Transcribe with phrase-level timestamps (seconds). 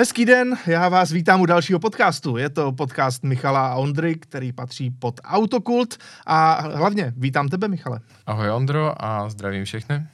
[0.00, 2.36] Hezký den, já vás vítám u dalšího podcastu.
[2.36, 8.00] Je to podcast Michala a Ondry, který patří pod Autokult a hlavně vítám tebe, Michale.
[8.26, 10.06] Ahoj Ondro a zdravím všechny.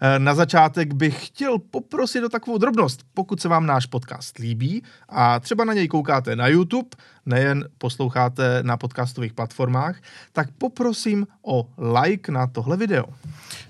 [0.00, 3.00] Eh, na začátek bych chtěl poprosit o takovou drobnost.
[3.14, 6.88] Pokud se vám náš podcast líbí a třeba na něj koukáte na YouTube,
[7.26, 9.96] nejen posloucháte na podcastových platformách,
[10.32, 11.68] tak poprosím o
[12.02, 13.04] like na tohle video.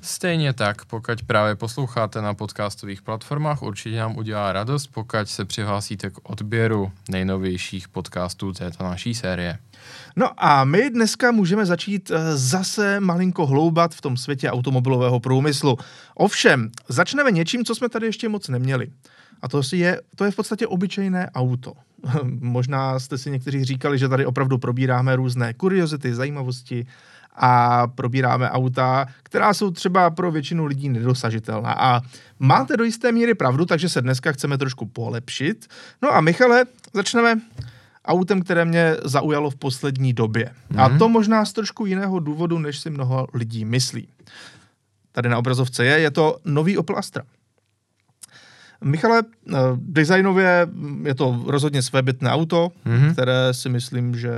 [0.01, 6.11] Stejně tak, pokud právě posloucháte na podcastových platformách, určitě nám udělá radost, pokud se přihlásíte
[6.11, 9.59] k odběru nejnovějších podcastů této naší série.
[10.17, 15.79] No a my dneska můžeme začít eh, zase malinko hloubat v tom světě automobilového průmyslu.
[16.15, 18.89] Ovšem, začneme něčím, co jsme tady ještě moc neměli.
[19.43, 21.73] A to je, to je v podstatě obyčejné auto.
[22.41, 26.87] Možná jste si někteří říkali, že tady opravdu probíráme různé kuriozity, zajímavosti
[27.37, 31.73] a probíráme auta, která jsou třeba pro většinu lidí nedosažitelná.
[31.73, 32.01] A
[32.39, 35.67] máte do jisté míry pravdu, takže se dneska chceme trošku polepšit.
[36.03, 37.41] No a Michale, začneme
[38.07, 40.45] autem, které mě zaujalo v poslední době.
[40.45, 40.83] Mm-hmm.
[40.83, 40.99] A mhm.
[40.99, 44.09] to možná z trošku jiného důvodu, než si mnoho lidí myslí.
[45.13, 47.23] Tady na obrazovce je, je to nový Opel Astra.
[48.85, 50.69] Michale, eh, designově
[51.05, 53.13] je to rozhodně svébytné auto, mm-hmm.
[53.13, 54.31] které si myslím, že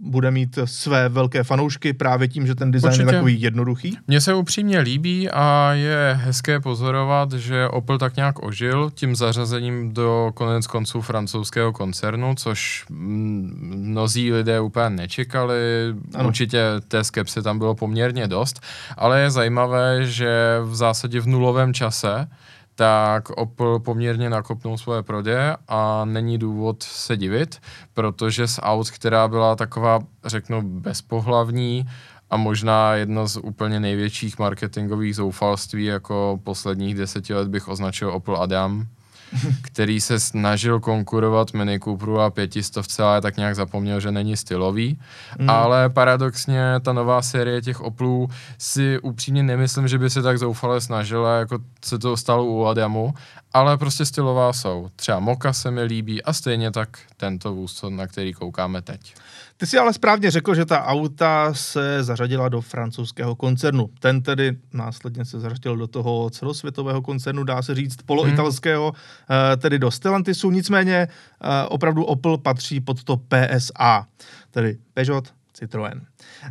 [0.00, 3.02] bude mít své velké fanoušky právě tím, že ten design Určitě.
[3.02, 3.98] je takový jednoduchý.
[4.06, 9.94] Mně se upřímně líbí a je hezké pozorovat, že Opel tak nějak ožil tím zařazením
[9.94, 15.94] do konec konců francouzského koncernu, což mnozí lidé úplně nečekali.
[16.14, 16.28] Ano.
[16.28, 18.60] Určitě té skepsy tam bylo poměrně dost,
[18.96, 22.28] ale je zajímavé, že v zásadě v nulovém čase
[22.74, 27.60] tak Opel poměrně nakopnul svoje prodeje a není důvod se divit,
[27.94, 31.86] protože z aut, která byla taková, řeknu, bezpohlavní
[32.30, 38.36] a možná jedno z úplně největších marketingových zoufalství jako posledních deseti let bych označil Opel
[38.36, 38.86] Adam,
[39.62, 44.98] který se snažil konkurovat Mini Cooperu a pětistovce, ale tak nějak zapomněl, že není stylový.
[45.38, 45.50] Mm.
[45.50, 50.80] Ale paradoxně ta nová série těch Oplů si upřímně nemyslím, že by se tak zoufale
[50.80, 53.14] snažila, jako se to stalo u Adamu,
[53.54, 54.88] ale prostě stylová jsou.
[54.96, 59.14] Třeba Moka se mi líbí a stejně tak tento vůz, na který koukáme teď.
[59.56, 63.90] Ty si ale správně řekl, že ta auta se zařadila do francouzského koncernu.
[64.00, 68.92] Ten tedy následně se zařadil do toho celosvětového koncernu, dá se říct poloitalského,
[69.28, 69.60] hmm.
[69.60, 70.50] tedy do Stellantisu.
[70.50, 74.06] Nicméně eh, opravdu Opel patří pod to PSA,
[74.50, 75.28] tedy Peugeot
[75.58, 76.00] Citroën.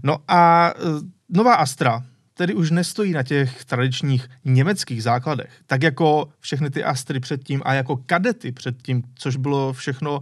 [0.03, 0.81] No a eh,
[1.29, 2.03] nová Astra,
[2.33, 7.73] tedy už nestojí na těch tradičních německých základech, tak jako všechny ty Astry předtím a
[7.73, 10.19] jako kadety předtím, což bylo všechno,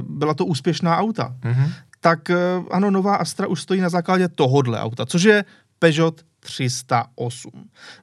[0.00, 1.36] byla to úspěšná auta.
[1.40, 1.72] Mm-hmm
[2.04, 2.36] tak eh,
[2.70, 5.44] ano, nová Astra už stojí na základě tohodle auta, což je
[5.78, 7.50] Peugeot 308.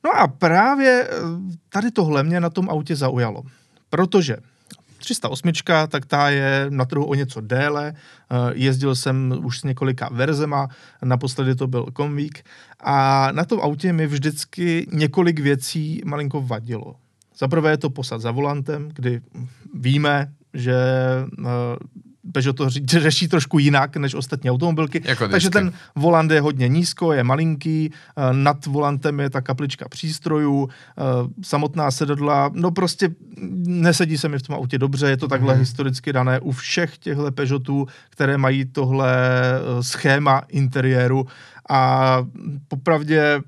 [0.04, 1.16] No a právě eh,
[1.70, 3.44] tady tohle mě na tom autě zaujalo,
[3.90, 4.38] protože
[5.02, 5.52] 308,
[5.88, 10.68] tak ta je na trhu o něco déle, eh, jezdil jsem už s několika verzema,
[11.04, 12.44] naposledy to byl Convic
[12.80, 16.96] a na tom autě mi vždycky několik věcí malinko vadilo.
[17.38, 19.22] Za prvé je to posad za volantem, kdy
[19.74, 20.76] víme, že
[22.32, 25.02] Peugeot to řeší trošku jinak než ostatní automobilky.
[25.06, 29.90] Jako takže ten volant je hodně nízko, je malinký, eh, nad volantem je ta kaplička
[29.90, 31.02] přístrojů, eh,
[31.42, 33.10] samotná sedadla, no prostě
[33.66, 35.60] nesedí se mi v tom autě dobře, je to takhle mm.
[35.60, 41.28] historicky dané u všech těchto Peugeotů, které mají tohle eh, schéma interiéru
[41.70, 42.18] a
[42.68, 43.42] popravdě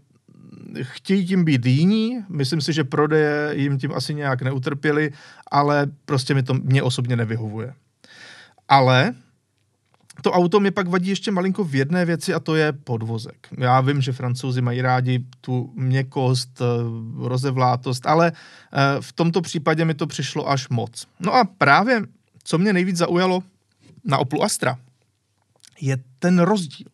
[0.81, 5.11] chtějí tím být jiní, myslím si, že prodeje jim tím asi nějak neutrpěli,
[5.51, 7.73] ale prostě mi to mě osobně nevyhovuje.
[8.73, 9.13] Ale
[10.21, 13.47] to auto mi pak vadí ještě malinko v jedné věci a to je podvozek.
[13.57, 16.65] Já vím, že francouzi mají rádi tu měkkost, eh,
[17.27, 21.07] rozevlátost, ale eh, v tomto případě mi to přišlo až moc.
[21.19, 22.01] No a právě,
[22.43, 23.43] co mě nejvíc zaujalo
[24.03, 24.77] na Oplu Astra,
[25.81, 26.87] je ten rozdíl.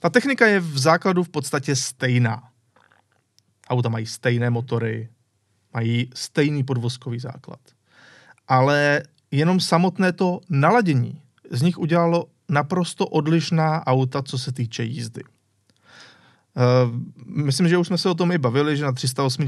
[0.00, 2.42] Ta technika je v základu v podstatě stejná.
[3.68, 5.08] Auta mají stejné motory,
[5.74, 7.60] mají stejný podvozkový základ.
[8.48, 9.02] Ale
[9.38, 15.22] jenom samotné to naladění z nich udělalo naprosto odlišná auta, co se týče jízdy.
[15.24, 16.94] Uh,
[17.26, 19.46] myslím, že už jsme se o tom i bavili, že na 308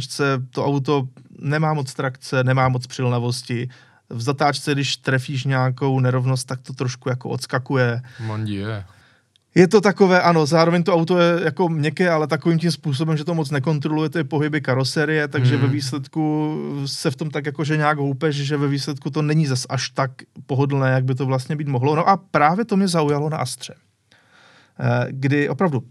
[0.51, 1.09] to auto
[1.39, 3.69] nemá moc trakce, nemá moc přilnavosti.
[4.11, 8.03] V zatáčce, když trefíš nějakou nerovnost, tak to trošku jako odskakuje.
[8.21, 8.85] Mondie.
[9.55, 13.25] Je to takové, ano, zároveň to auto je jako měkké, ale takovým tím způsobem, že
[13.25, 15.67] to moc nekontroluje ty pohyby karoserie, takže hmm.
[15.67, 16.55] ve výsledku
[16.87, 20.11] se v tom tak jakože nějak houpeš, že ve výsledku to není zas až tak
[20.47, 21.97] pohodlné, jak by to vlastně být mohlo.
[21.97, 25.83] No a právě to mě zaujalo na Astře, eh, kdy opravdu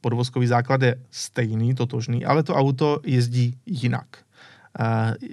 [0.00, 4.06] podvozkový základ je stejný, totožný, ale to auto jezdí jinak.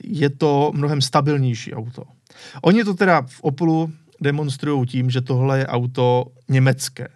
[0.03, 2.03] je to mnohem stabilnější auto.
[2.62, 3.91] Oni to teda v Opelu
[4.21, 7.07] demonstrují tím, že tohle je auto německé.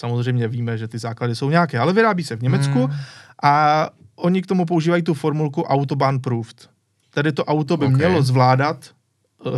[0.00, 2.96] Samozřejmě víme, že ty základy jsou nějaké, ale vyrábí se v Německu hmm.
[3.42, 3.86] a
[4.16, 6.70] oni k tomu používají tu formulku Autobahn Proved.
[7.10, 7.96] Tedy to auto by okay.
[7.96, 8.90] mělo zvládat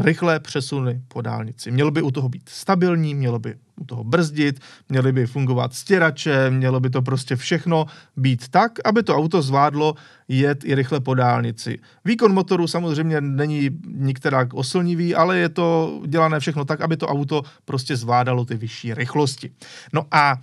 [0.00, 1.70] rychlé přesuny po dálnici.
[1.70, 6.50] Mělo by u toho být stabilní, mělo by u toho brzdit, měly by fungovat stěrače,
[6.50, 7.86] mělo by to prostě všechno
[8.16, 9.94] být tak, aby to auto zvládlo
[10.28, 11.78] jet i rychle po dálnici.
[12.04, 17.42] Výkon motoru samozřejmě není nikterak oslnivý, ale je to dělané všechno tak, aby to auto
[17.64, 19.50] prostě zvládalo ty vyšší rychlosti.
[19.92, 20.36] No a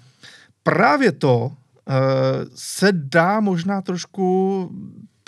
[0.64, 1.54] právě to uh,
[2.56, 4.70] se dá možná trošku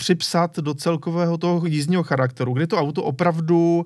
[0.02, 3.86] připsat do celkového toho jízdního charakteru, kdy to auto opravdu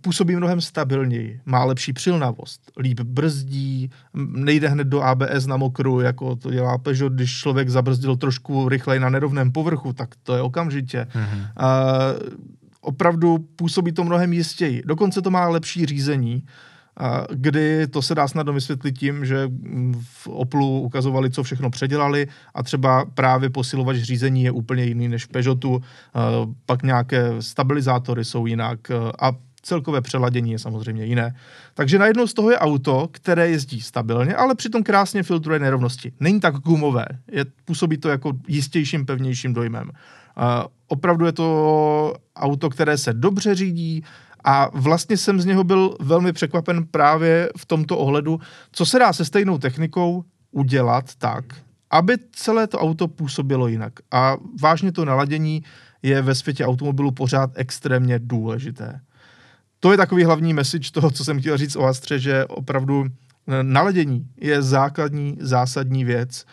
[0.00, 6.36] působí mnohem stabilněji, má lepší přilnavost, líp brzdí, nejde hned do ABS na mokru, jako
[6.36, 11.06] to dělá Peugeot, když člověk zabrzdil trošku rychleji na nerovném povrchu, tak to je okamžitě.
[11.12, 11.40] Mm-hmm.
[11.40, 12.32] Uh,
[12.80, 14.82] opravdu působí to mnohem jistěji.
[14.86, 16.42] Dokonce to má lepší řízení,
[17.30, 19.50] kdy to se dá snadno vysvětlit tím, že
[20.02, 25.24] v Oplu ukazovali, co všechno předělali a třeba právě posilovač řízení je úplně jiný než
[25.24, 25.82] v Peugeotu,
[26.66, 28.78] pak nějaké stabilizátory jsou jinak
[29.20, 31.34] a celkové přeladění je samozřejmě jiné.
[31.74, 36.12] Takže najednou z toho je auto, které jezdí stabilně, ale přitom krásně filtruje nerovnosti.
[36.20, 39.88] Není tak gumové, je, působí to jako jistějším, pevnějším dojmem.
[39.88, 40.44] Uh,
[40.88, 44.04] opravdu je to auto, které se dobře řídí,
[44.44, 48.40] a vlastně jsem z něho byl velmi překvapen právě v tomto ohledu,
[48.72, 51.44] co se dá se stejnou technikou udělat tak,
[51.90, 53.92] aby celé to auto působilo jinak.
[54.10, 55.62] A vážně to naladění
[56.02, 59.00] je ve světě automobilu pořád extrémně důležité.
[59.80, 63.06] To je takový hlavní message toho, co jsem chtěl říct o Astře, že opravdu
[63.62, 66.46] naladění je základní, zásadní věc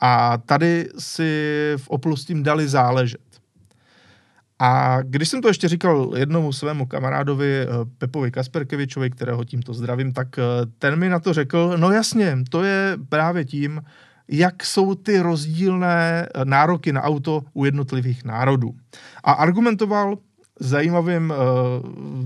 [0.00, 3.20] a tady si v Oplu s tím dali záležet.
[4.58, 7.66] A když jsem to ještě říkal jednomu svému kamarádovi eh,
[7.98, 10.42] Pepovi Kasperkevičovi, kterého tímto zdravím, tak eh,
[10.78, 13.82] ten mi na to řekl, no jasně, to je právě tím,
[14.28, 18.74] jak jsou ty rozdílné eh, nároky na auto u jednotlivých národů.
[19.24, 20.18] A argumentoval
[20.60, 21.32] zajímavým,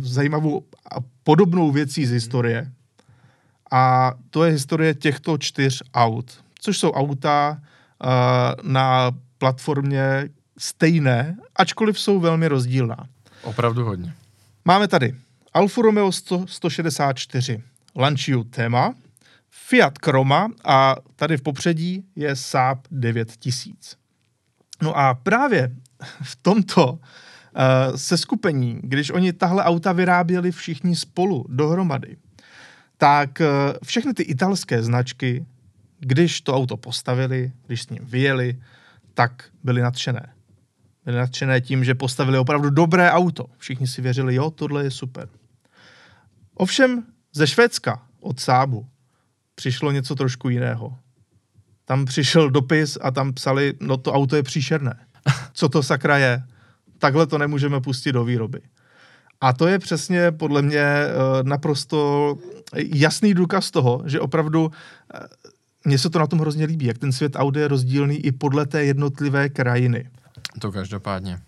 [0.01, 0.63] zajímavou
[0.93, 2.73] a podobnou věcí z historie.
[3.73, 7.61] A to je historie těchto čtyř aut, což jsou auta
[8.63, 10.29] na platformě,
[10.61, 13.09] stejné, ačkoliv jsou velmi rozdílná.
[13.43, 14.15] Opravdu hodně.
[14.65, 15.15] Máme tady
[15.53, 17.63] Alfa Romeo 100, 164,
[17.97, 18.95] Lancia Tema,
[19.51, 23.97] Fiat Croma a tady v popředí je Saab 9000.
[24.83, 25.77] No a právě
[26.23, 26.99] v tomto uh,
[27.97, 32.17] seskupení, když oni tahle auta vyráběli všichni spolu dohromady,
[32.97, 33.47] tak uh,
[33.85, 35.47] všechny ty italské značky,
[36.01, 38.61] když to auto postavili, když s ním vyjeli,
[39.15, 40.33] tak byly nadšené
[41.13, 43.47] nadšené tím, že postavili opravdu dobré auto.
[43.59, 45.29] Všichni si věřili, jo, tohle je super.
[46.55, 48.87] Ovšem ze Švédska od Sábu
[49.55, 50.99] přišlo něco trošku jiného.
[51.85, 55.07] Tam přišel dopis a tam psali, no to auto je příšerné.
[55.53, 56.43] Co to sakra je?
[56.99, 58.61] Takhle to nemůžeme pustit do výroby.
[59.41, 61.09] A to je přesně podle mě eh,
[61.43, 62.39] naprosto
[62.75, 64.71] jasný důkaz toho, že opravdu
[65.15, 65.19] eh,
[65.85, 68.67] mně se to na tom hrozně líbí, jak ten svět Audi je rozdílný i podle
[68.67, 70.11] té jednotlivé krajiny.
[70.59, 71.41] To každopádně.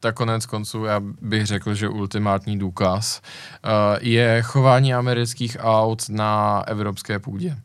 [0.00, 3.20] Tak konec konců já bych řekl, že ultimátní důkaz
[3.64, 7.56] uh, je chování amerických aut na evropské půdě.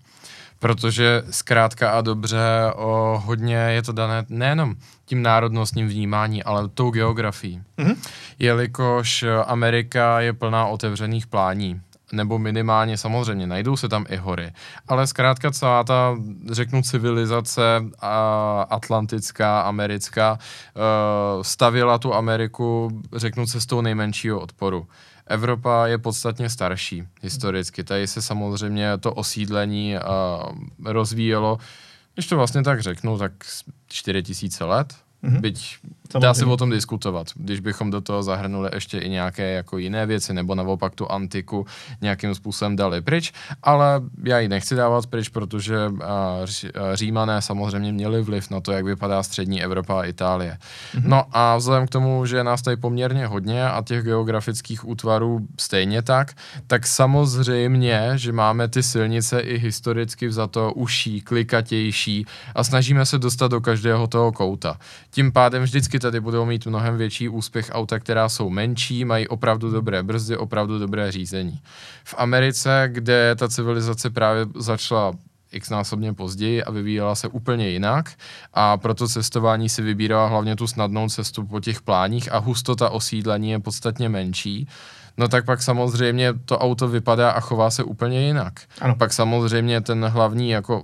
[0.60, 2.40] Protože zkrátka a dobře
[2.76, 7.62] o hodně je to dané nejenom tím národnostním vnímání, ale tou geografií.
[7.78, 7.96] Mm-hmm.
[8.40, 11.82] Jelikož Amerika je plná otevřených plání
[12.14, 14.54] nebo minimálně samozřejmě najdou se tam i hory,
[14.88, 16.18] ale zkrátka celá ta,
[16.52, 24.88] řeknu, civilizace a, atlantická, americká, uh, stavěla tu Ameriku, řeknu, cestou nejmenšího odporu.
[25.28, 31.58] Evropa je podstatně starší historicky, tady se samozřejmě to osídlení uh, rozvíjelo,
[32.14, 33.32] když to vlastně tak řeknu, tak
[33.88, 35.40] 4000 let, Mm-hmm.
[35.40, 35.78] Byť
[36.14, 36.28] Samozřejmě.
[36.28, 40.06] dá se o tom diskutovat, když bychom do toho zahrnuli ještě i nějaké jako jiné
[40.06, 41.66] věci, nebo naopak tu antiku
[42.02, 45.76] nějakým způsobem dali pryč, ale já ji nechci dávat pryč, protože
[46.94, 50.58] římané samozřejmě měli vliv na to, jak vypadá střední Evropa a Itálie.
[50.96, 51.02] Mm-hmm.
[51.06, 56.02] No a vzhledem k tomu, že nás tady poměrně hodně a těch geografických útvarů stejně
[56.02, 56.32] tak,
[56.68, 63.52] tak samozřejmě, že máme ty silnice i historicky vzato uší, klikatější a snažíme se dostat
[63.52, 64.78] do každého toho kouta
[65.14, 69.72] tím pádem vždycky tady budou mít mnohem větší úspěch auta, která jsou menší, mají opravdu
[69.72, 71.60] dobré brzdy, opravdu dobré řízení.
[72.04, 75.14] V Americe, kde ta civilizace právě začala
[75.60, 78.12] xnásobně později a vyvíjela se úplně jinak
[78.54, 83.52] a proto cestování si vybírala hlavně tu snadnou cestu po těch pláních a hustota osídlení
[83.52, 84.68] je podstatně menší,
[85.18, 88.54] no tak pak samozřejmě to auto vypadá a chová se úplně jinak.
[88.82, 88.96] Ano.
[88.96, 90.84] Pak samozřejmě ten hlavní jako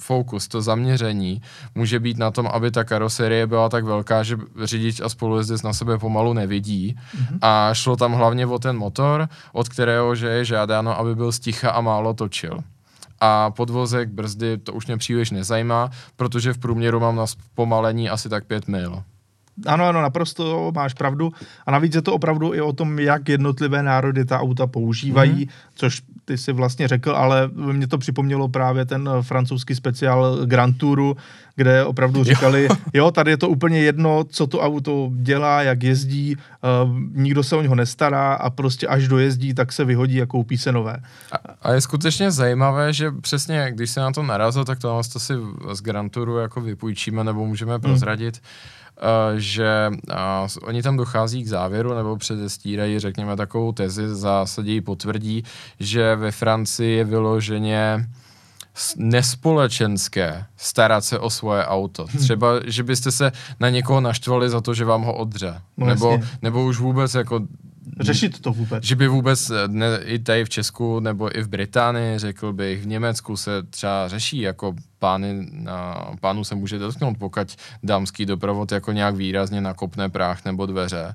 [0.00, 1.42] fokus, to zaměření
[1.74, 5.72] může být na tom, aby ta karoserie byla tak velká, že řidič a spolujezdec na
[5.72, 6.96] sebe pomalu nevidí.
[6.96, 7.38] Mm-hmm.
[7.42, 11.70] A šlo tam hlavně o ten motor, od kterého že je žádáno, aby byl sticha
[11.70, 12.60] a málo točil.
[13.20, 18.28] A podvozek, brzdy, to už mě příliš nezajímá, protože v průměru mám na zpomalení asi
[18.28, 19.02] tak 5 mil.
[19.66, 21.32] Ano, ano, naprosto máš pravdu.
[21.66, 25.70] A navíc je to opravdu i o tom, jak jednotlivé národy ta auta používají, mm-hmm.
[25.74, 31.16] což ty si vlastně řekl, ale mě to připomnělo právě ten francouzský speciál Grand Touru,
[31.56, 32.76] kde opravdu říkali, jo.
[32.94, 37.56] jo, tady je to úplně jedno, co to auto dělá, jak jezdí, uh, nikdo se
[37.56, 40.96] o něho nestará a prostě až dojezdí, tak se vyhodí a koupí se nové.
[41.32, 45.18] A, a je skutečně zajímavé, že přesně, když se na to narazil, tak to, to
[45.20, 45.34] si
[45.72, 47.80] z Grand Touru jako vypůjčíme nebo můžeme hmm.
[47.80, 48.36] prozradit.
[48.36, 48.79] Hmm Eh,
[49.36, 54.80] že uh, oni tam dochází k závěru nebo předestírají, řekněme, takovou tezi, v zásadě ji
[54.80, 55.44] potvrdí,
[55.80, 58.06] že ve Francii je vyloženě
[58.96, 62.06] nespolečenské starat se o svoje auto.
[62.14, 62.18] Hm.
[62.18, 65.60] Třeba, že byste se na někoho naštvali za to, že vám ho odře.
[65.76, 67.40] No, nebo, nebo už vůbec jako
[68.00, 68.84] řešit to vůbec.
[68.84, 72.82] Že by vůbec eh, ne, i tady v Česku nebo i v Británii, řekl bych,
[72.82, 78.72] v Německu se třeba řeší, jako pány, na, pánu se může dotknout, pokud dámský doprovod
[78.72, 81.14] jako nějak výrazně nakopne práh nebo dveře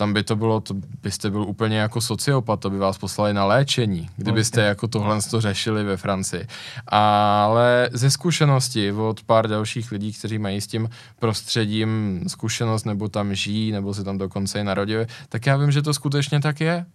[0.00, 3.44] tam by to bylo, to byste byl úplně jako sociopat, to by vás poslali na
[3.44, 6.46] léčení, kdybyste jako tohle to řešili ve Francii.
[6.86, 10.88] Ale ze zkušenosti od pár dalších lidí, kteří mají s tím
[11.18, 15.82] prostředím zkušenost, nebo tam žijí, nebo se tam dokonce i narodili, tak já vím, že
[15.82, 16.86] to skutečně tak je.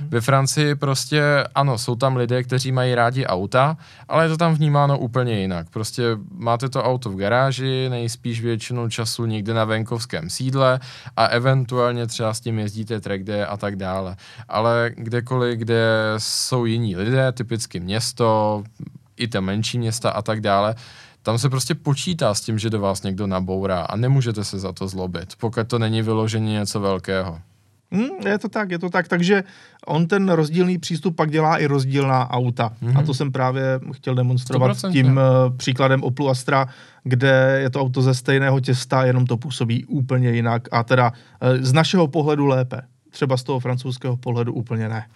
[0.00, 3.76] Ve Francii prostě, ano, jsou tam lidé, kteří mají rádi auta,
[4.08, 5.70] ale je to tam vnímáno úplně jinak.
[5.70, 10.80] Prostě máte to auto v garáži, nejspíš většinu času někde na venkovském sídle
[11.16, 14.16] a eventuálně třeba s tím jezdíte track day a tak dále.
[14.48, 18.62] Ale kdekoliv, kde jsou jiní lidé, typicky město,
[19.16, 20.74] i ty menší města a tak dále,
[21.22, 24.72] tam se prostě počítá s tím, že do vás někdo nabourá a nemůžete se za
[24.72, 27.40] to zlobit, pokud to není vyloženě něco velkého.
[27.94, 29.08] Hmm, je to tak, je to tak.
[29.08, 29.44] Takže
[29.86, 32.72] on ten rozdílný přístup pak dělá i rozdílná auta.
[32.82, 32.98] Mm-hmm.
[32.98, 34.92] A to jsem právě chtěl demonstrovat 100%.
[34.92, 36.66] tím uh, příkladem Oplu Astra,
[37.04, 40.68] kde je to auto ze stejného těsta, jenom to působí úplně jinak.
[40.72, 42.80] A teda uh, z našeho pohledu lépe.
[43.10, 45.06] Třeba z toho francouzského pohledu úplně ne.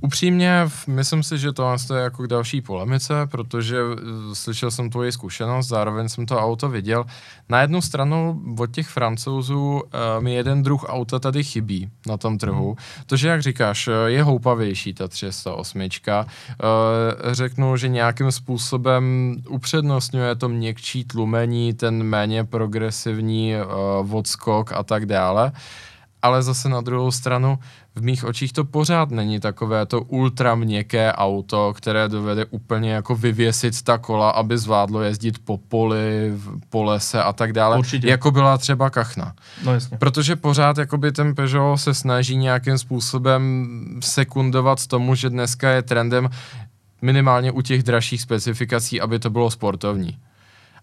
[0.00, 5.12] Upřímně, myslím si, že to je jako k další polemice, protože eh, slyšel jsem tvoji
[5.12, 7.04] zkušenost, zároveň jsem to auto viděl.
[7.48, 9.80] Na jednu stranu od těch francouzů uh,
[10.20, 12.66] mi jeden druh auta tady chybí na tom trhu.
[12.66, 13.04] Hmm.
[13.06, 15.80] To, že jak říkáš, eh, je houpavější ta 308.
[15.80, 15.86] Uh,
[17.32, 23.54] řeknu, že nějakým způsobem upřednostňuje to měkčí tlumení, ten méně progresivní
[24.10, 25.52] odskok a tak dále.
[26.22, 27.58] Ale zase na druhou stranu
[27.94, 33.14] v mých očích to pořád není takové to ultra měkké auto, které dovede úplně jako
[33.16, 36.32] vyvěsit ta kola, aby zvládlo jezdit po poli,
[36.70, 38.08] po lese a tak dále, Určitě.
[38.08, 39.34] jako byla třeba kachna.
[39.64, 39.98] No jasně.
[39.98, 43.68] Protože pořád jakoby ten Peugeot se snaží nějakým způsobem
[44.00, 46.28] sekundovat tomu, že dneska je trendem
[47.02, 50.18] minimálně u těch dražších specifikací, aby to bylo sportovní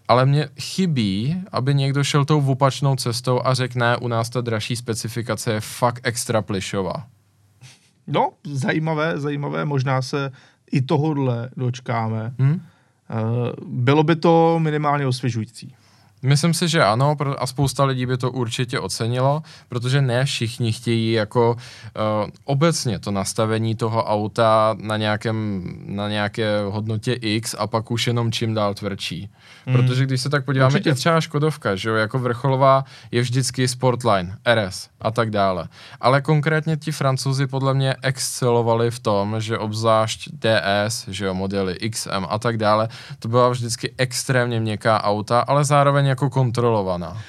[0.08, 4.42] ale mě chybí, aby někdo šel tou opačnou cestou a řekl, ne, u nás ta
[4.42, 7.08] dražší specifikace je fakt extra plišová.
[8.08, 10.32] No, zajímavé, zajímavé, možná se
[10.72, 12.34] i tohodle dočkáme.
[12.40, 12.62] Hmm?
[13.66, 15.76] Bylo by to minimálně osvěžující.
[16.22, 21.12] Myslím si, že ano a spousta lidí by to určitě ocenilo, protože ne všichni chtějí
[21.12, 27.92] jako uh, obecně to nastavení toho auta na, nějakém, na nějaké hodnotě X a pak
[27.92, 29.30] už jenom čím dál tvrdší.
[29.66, 29.74] Mm.
[29.74, 30.90] Protože když se tak podíváme, určitě.
[30.90, 35.68] i třeba Škodovka, že jo, jako vrcholová je vždycky Sportline, RS a tak dále.
[36.02, 41.76] Ale konkrétně ti francouzi podle mě excelovali v tom, že obzvlášť DS, že jo, modely
[41.90, 42.88] XM a tak dále,
[43.20, 47.22] to byla vždycky extrémně měkká auta, ale zároveň jako kontrolovaná.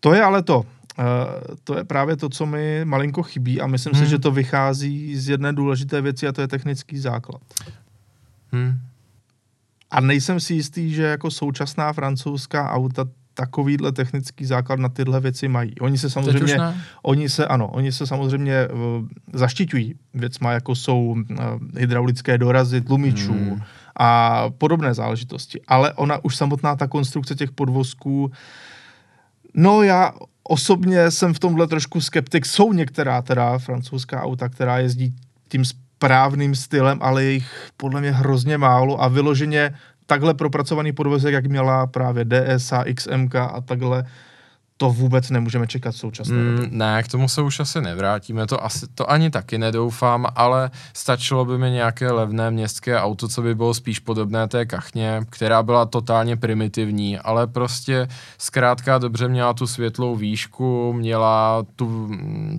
[0.00, 0.58] To je ale to.
[0.98, 4.04] Uh, to je právě to, co mi malinko chybí a myslím hmm.
[4.04, 7.42] si, že to vychází z jedné důležité věci a to je technický základ.
[8.52, 8.78] Hmm.
[9.90, 15.48] A nejsem si jistý, že jako současná francouzská auta takovýhle technický základ na tyhle věci
[15.48, 15.74] mají.
[15.80, 16.58] Oni se samozřejmě,
[17.02, 21.16] oni se, ano, oni se samozřejmě uh, zaštiťují věcma, jako jsou uh,
[21.76, 23.60] hydraulické dorazy tlumičů, hmm
[23.96, 25.60] a podobné záležitosti.
[25.68, 28.32] Ale ona už samotná ta konstrukce těch podvozků,
[29.54, 32.46] no já osobně jsem v tomhle trošku skeptik.
[32.46, 35.14] Jsou některá teda francouzská auta, která jezdí
[35.48, 39.74] tím správným stylem, ale je jich podle mě hrozně málo a vyloženě
[40.06, 44.04] takhle propracovaný podvozek, jak měla právě DSA, XMK a takhle,
[44.76, 46.68] to vůbec nemůžeme čekat v současné mm, době.
[46.72, 51.44] Ne, k tomu se už asi nevrátíme, to, asi, to ani taky nedoufám, ale stačilo
[51.44, 55.86] by mi nějaké levné městské auto, co by bylo spíš podobné té kachně, která byla
[55.86, 62.10] totálně primitivní, ale prostě zkrátka dobře měla tu světlou výšku, měla tu,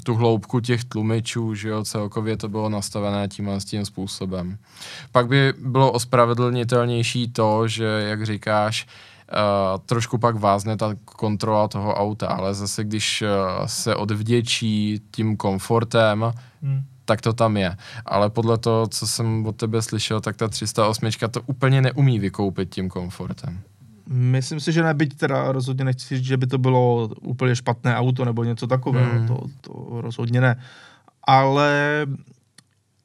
[0.03, 4.57] tu hloubku těch tlumičů, že jo, celkově to bylo nastavené tímhle s tím způsobem.
[5.11, 8.87] Pak by bylo ospravedlnitelnější to, že, jak říkáš,
[9.25, 15.37] Uh, trošku pak vázne ta kontrola toho auta, ale zase když uh, se odvděčí tím
[15.37, 16.81] komfortem, hmm.
[17.05, 17.77] tak to tam je.
[18.05, 22.69] Ale podle toho, co jsem od tebe slyšel, tak ta 308 to úplně neumí vykoupit
[22.69, 23.59] tím komfortem.
[24.07, 28.25] Myslím si, že nebyť teda rozhodně nechci říct, že by to bylo úplně špatné auto
[28.25, 29.27] nebo něco takového, hmm.
[29.27, 30.61] to, to rozhodně ne.
[31.23, 32.01] Ale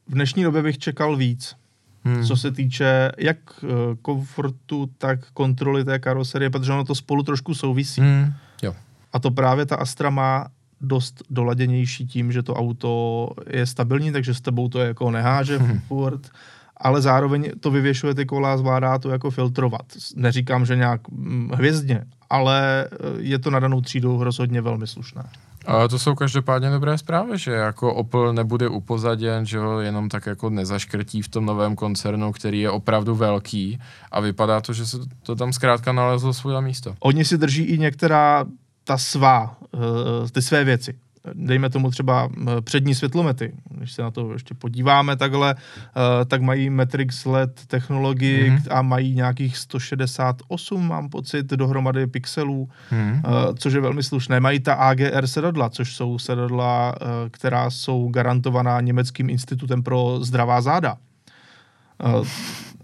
[0.09, 1.60] v dnešní době bych čekal víc
[2.04, 2.25] hmm.
[2.25, 3.71] co se týče jak uh,
[4.02, 8.00] komfortu, tak kontroly té karoserie, protože ono to spolu trošku souvisí.
[8.00, 8.33] Hmm.
[8.62, 8.75] Jo.
[9.12, 10.47] A to právě ta Astra má
[10.80, 15.80] dost doladěnější tím, že to auto je stabilní, takže s tebou to jako neháže hmm.
[15.80, 16.30] furt,
[16.76, 19.83] ale zároveň to vyvěšuje ty kola a zvládá to jako filtrovat.
[20.16, 25.23] Neříkám, že nějak hm, hvězdně, ale eh, je to na danou třídu rozhodně velmi slušné.
[25.67, 30.26] Ale to jsou každopádně dobré zprávy, že jako Opel nebude upozaděn, že ho jenom tak
[30.26, 33.79] jako nezaškrtí v tom novém koncernu, který je opravdu velký
[34.11, 36.95] a vypadá to, že se to tam zkrátka nalezlo svoje místo.
[37.00, 38.45] Oni si drží i některá
[38.85, 40.95] ta svá, eh, ty své věci
[41.35, 42.29] dejme tomu třeba
[42.61, 48.50] přední světlomety, když se na to ještě podíváme takhle, eh, tak mají Matrix LED technologii
[48.50, 48.62] mm-hmm.
[48.71, 53.23] a mají nějakých 168, mám pocit, dohromady pixelů, mm-hmm.
[53.59, 54.41] což je velmi slušné.
[54.41, 60.61] Mají ta AGR sedadla, což jsou sedadla, eh, která jsou garantovaná Německým institutem pro zdravá
[60.61, 60.97] záda.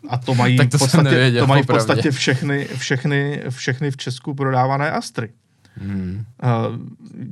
[0.09, 3.91] A to mají, tak to v podstatě, nevěděl, to mají v podstatě všechny, všechny, všechny
[3.91, 5.33] v Česku prodávané Astry.
[5.77, 6.25] Hmm.
[6.43, 6.77] Uh,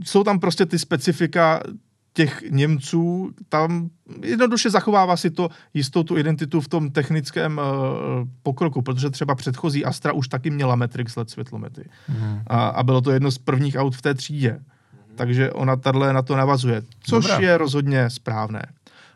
[0.04, 1.60] jsou tam prostě ty specifika
[2.12, 3.90] těch Němců, tam
[4.22, 7.64] jednoduše zachovává si to jistou tu identitu v tom technickém uh,
[8.42, 11.88] pokroku, protože třeba předchozí Astra už taky měla Matrix LED světlomety.
[12.06, 12.42] Hmm.
[12.46, 14.50] A, a bylo to jedno z prvních aut v té třídě.
[14.50, 15.16] Hmm.
[15.16, 17.40] Takže ona tahle na to navazuje, což Dobrá.
[17.40, 18.62] je rozhodně správné.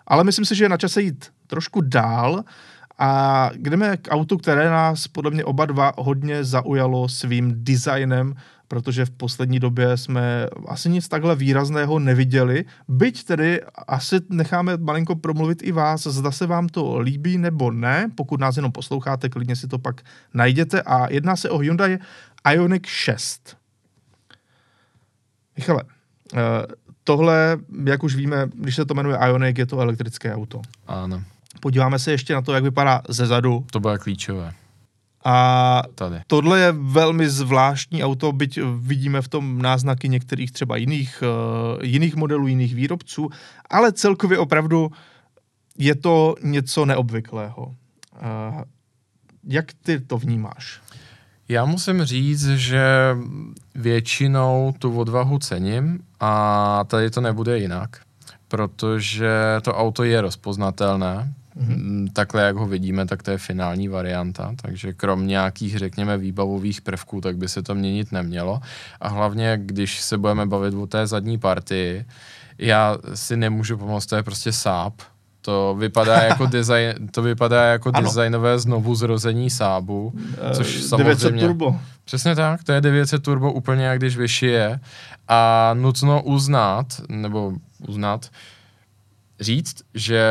[0.07, 2.45] Ale myslím si, že je na čase jít trošku dál
[2.99, 8.35] a jdeme k autu, které nás podle mě oba dva hodně zaujalo svým designem,
[8.69, 12.65] protože v poslední době jsme asi nic takhle výrazného neviděli.
[12.89, 18.11] Byť tedy asi necháme malinko promluvit i vás, zda se vám to líbí nebo ne.
[18.15, 20.03] Pokud nás jenom posloucháte, klidně si to pak
[20.35, 20.83] najděte.
[20.83, 21.99] A jedná se o Hyundai
[22.53, 23.57] Ioniq 6.
[25.57, 25.83] Michale,
[26.35, 26.39] eh,
[27.05, 30.61] tohle, jak už víme, když se to jmenuje Ioniq, je to elektrické auto.
[30.87, 31.23] Ano.
[31.61, 33.67] Podíváme se ještě na to, jak vypadá ze zadu.
[33.71, 34.53] To bude klíčové.
[35.29, 36.21] A Tady.
[36.27, 42.17] tohle je velmi zvláštní auto, byť vidíme v tom náznaky některých třeba jiných, uh, jiných
[42.17, 43.31] modelů, jiných výrobců,
[43.71, 44.93] ale celkově opravdu
[45.79, 47.67] je to něco neobvyklého.
[47.67, 48.63] Uh,
[49.45, 50.81] jak ty to vnímáš?
[51.49, 53.17] Já musím říct, že
[53.75, 57.97] většinou tu odvahu cením a tady to nebude jinak,
[58.49, 59.31] protože
[59.63, 62.09] to auto je rozpoznatelné, Mm-hmm.
[62.13, 67.21] Takhle, jak ho vidíme, tak to je finální varianta, takže krom nějakých, řekněme, výbavových prvků,
[67.21, 68.61] tak by se to měnit nemělo.
[69.01, 72.05] A hlavně, když se budeme bavit o té zadní partii,
[72.59, 74.93] já si nemůžu pomoct, to je prostě sáp,
[75.41, 80.13] to vypadá jako, design, to vypadá jako designové znovu zrození Sábu,
[80.51, 81.05] eh, což samozřejmě...
[81.05, 81.81] 900 turbo.
[82.05, 84.81] Přesně tak, to je 900 turbo úplně jak když vyšije
[85.29, 87.53] a nutno uznat, nebo
[87.89, 88.31] uznat,
[89.41, 90.23] říct, že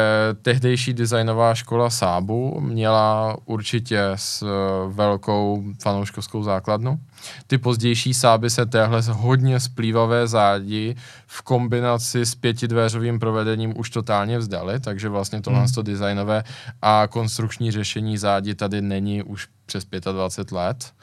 [0.42, 4.48] tehdejší designová škola Sábu měla určitě s eh,
[4.94, 7.00] velkou fanouškovskou základnu.
[7.48, 10.96] Ty pozdější Sáby se téhle hodně splývavé zádi
[11.28, 15.74] v kombinaci s pětidvéřovým provedením už totálně vzdali, takže vlastně tohle hmm.
[15.74, 16.44] to designové
[16.82, 20.94] a konstrukční řešení zádi tady není už přes 25 let.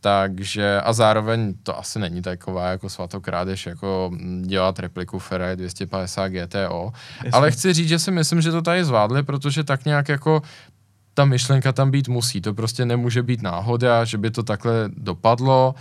[0.00, 4.10] Takže a zároveň to asi není taková jako svatokrádež, jako
[4.42, 6.92] dělat repliku Ferrari 250 GTO.
[7.16, 7.30] Jasně.
[7.32, 10.42] Ale chci říct, že si myslím, že to tady zvládli, protože tak nějak jako
[11.14, 12.40] ta myšlenka tam být musí.
[12.40, 15.74] To prostě nemůže být náhoda, že by to takhle dopadlo.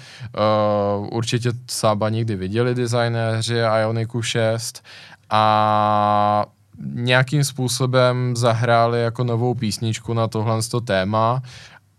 [1.00, 4.84] Uh, určitě Sába nikdy viděli designéři Ioniku 6
[5.30, 6.46] a
[6.94, 11.42] nějakým způsobem zahráli jako novou písničku na tohle téma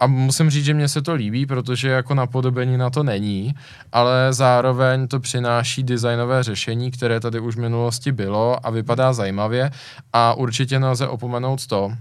[0.01, 3.55] a musím říct, že mně se to líbí, protože jako napodobení na to není,
[3.93, 9.71] ale zároveň to přináší designové řešení, které tady už v minulosti bylo a vypadá zajímavě
[10.13, 11.93] a určitě nelze opomenout to,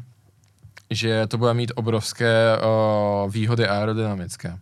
[0.89, 4.57] že to bude mít obrovské uh, výhody aerodynamické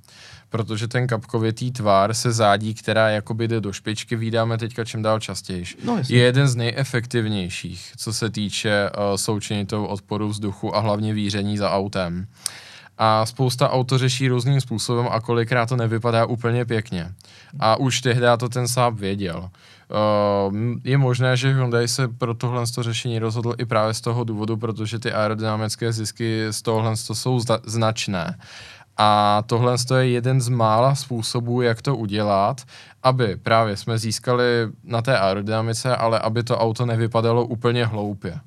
[0.50, 5.20] protože ten kapkovitý tvar se zádí, která jakoby jde do špičky, vydáme teďka čím dál
[5.20, 5.66] častěji.
[5.84, 11.58] No, je jeden z nejefektivnějších, co se týče uh, součinitou odporu vzduchu a hlavně víření
[11.58, 12.28] za autem.
[12.98, 17.12] A spousta auto řeší různým způsobem a kolikrát to nevypadá úplně pěkně.
[17.60, 19.50] A už tehdy to ten Saab věděl.
[20.50, 24.58] Uh, je možné, že Hyundai se pro tohle řešení rozhodl i právě z toho důvodu,
[24.58, 28.38] protože ty aerodynamické zisky z tohle jsou značné.
[28.98, 32.62] A tohle je jeden z mála způsobů, jak to udělat,
[33.04, 34.44] aby právě jsme získali
[34.84, 38.40] na té aerodynamice, ale aby to auto nevypadalo úplně hloupě.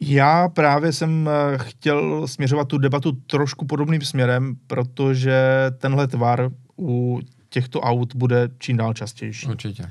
[0.00, 5.42] Já právě jsem eh, chtěl směřovat tu debatu trošku podobným směrem, protože
[5.78, 9.46] tenhle tvar u těchto aut bude čím dál častější.
[9.46, 9.90] Určitě.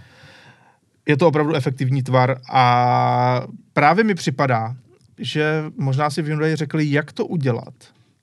[1.07, 3.41] Je to opravdu efektivní tvar a
[3.73, 4.75] právě mi připadá,
[5.17, 7.73] že možná si v Hyundai řekli, jak to udělat,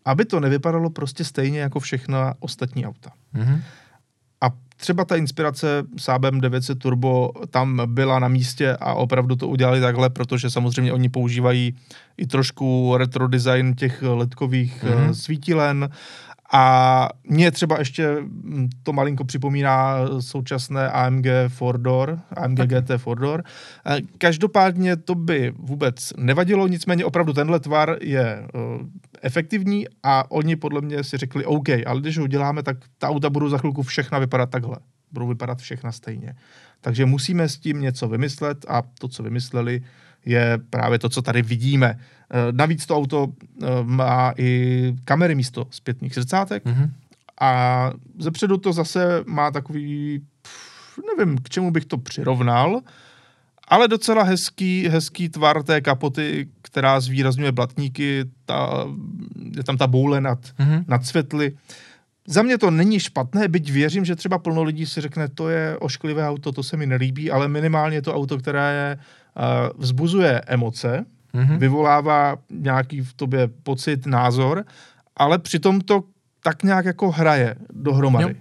[0.05, 3.11] aby to nevypadalo prostě stejně jako všechna ostatní auta.
[3.35, 3.61] Mm-hmm.
[4.81, 5.67] Třeba ta inspirace
[5.97, 11.09] Saabem 900 Turbo tam byla na místě a opravdu to udělali takhle, protože samozřejmě oni
[11.09, 11.75] používají
[12.17, 15.11] i trošku retro design těch ledkových mm-hmm.
[15.11, 15.91] svítilen
[16.53, 22.69] a mě třeba ještě hm, to malinko připomíná současné AMG Fordor, AMG tak.
[22.69, 23.43] GT Fordor.
[23.87, 28.87] Eh, každopádně to by vůbec nevadilo, nicméně opravdu tenhle tvar je uh,
[29.23, 33.31] efektivní a oni podle mě si řekli OK, ale když ho uděláme, tak ta auta
[33.31, 34.77] budou za chvilku všechna vypadat takhle.
[35.13, 36.35] Budou vypadat všechna stejně.
[36.81, 39.83] Takže musíme s tím něco vymyslet a to, co vymysleli,
[40.27, 41.99] je právě to, co tady vidíme.
[42.31, 43.29] Eh, navíc to auto
[43.63, 46.91] eh, má i kamery místo zpětných zrcátek mm-hmm.
[47.41, 50.23] a zepředu to zase má takový,
[51.17, 52.81] nevím, k čemu bych to přirovnal,
[53.69, 58.87] ale docela hezký, hezký tvar té kapoty, která zvýrazňuje blatníky, ta,
[59.57, 60.85] je tam ta boule nad, mm-hmm.
[60.89, 61.57] nad světly.
[62.27, 65.77] Za mě to není špatné, byť věřím, že třeba plno lidí si řekne, to je
[65.79, 68.99] ošklivé auto, to se mi nelíbí, ale minimálně je to auto, které je,
[69.79, 71.59] vzbuzuje emoce, mm-hmm.
[71.59, 74.65] vyvolává nějaký v tobě pocit, názor,
[75.17, 76.05] ale přitom to
[76.43, 78.37] tak nějak jako hraje dohromady.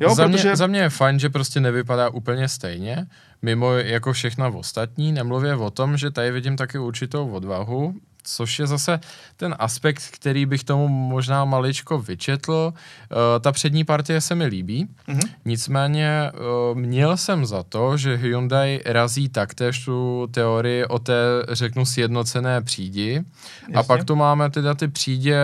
[0.00, 0.08] Jo.
[0.08, 0.48] Jo, za, protože...
[0.48, 3.06] mě, za mě je fajn, že prostě nevypadá úplně stejně,
[3.42, 8.66] mimo jako všechna ostatní, nemluvě o tom, že tady vidím taky určitou odvahu, což je
[8.66, 9.00] zase
[9.36, 12.72] ten aspekt, který bych tomu možná maličko vyčetl.
[12.72, 15.28] Uh, ta přední partie se mi líbí, mm-hmm.
[15.44, 21.14] nicméně uh, měl jsem za to, že Hyundai razí taktéž tu teorii o té,
[21.48, 23.24] řeknu, sjednocené přídi.
[23.60, 23.74] Jasně.
[23.74, 25.38] A pak tu máme teda ty přídě,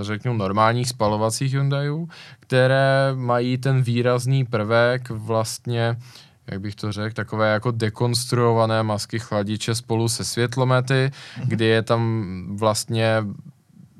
[0.00, 2.08] řeknu, normálních spalovacích Hyundaiů,
[2.40, 9.18] které mají ten výrazný prvek vlastně uh, jak bych to řekl, takové jako dekonstruované masky
[9.18, 11.44] chladiče spolu se světlomety, mm-hmm.
[11.46, 12.22] kdy je tam
[12.56, 13.16] vlastně,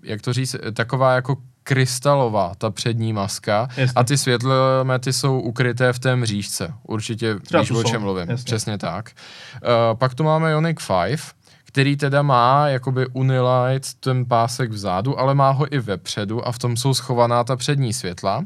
[0.02, 3.92] jak to říct, taková jako krystalová, ta přední maska jasně.
[3.96, 6.74] a ty světlomety jsou ukryté v té mřížce.
[6.82, 8.30] Určitě Třeba víš, o čem mluvím.
[8.30, 8.44] Jasně.
[8.44, 9.10] Přesně tak.
[9.54, 11.20] Uh, pak tu máme Ioniq 5,
[11.64, 16.58] který teda má jakoby Unilight ten pásek vzadu, ale má ho i vepředu a v
[16.58, 18.44] tom jsou schovaná ta přední světla.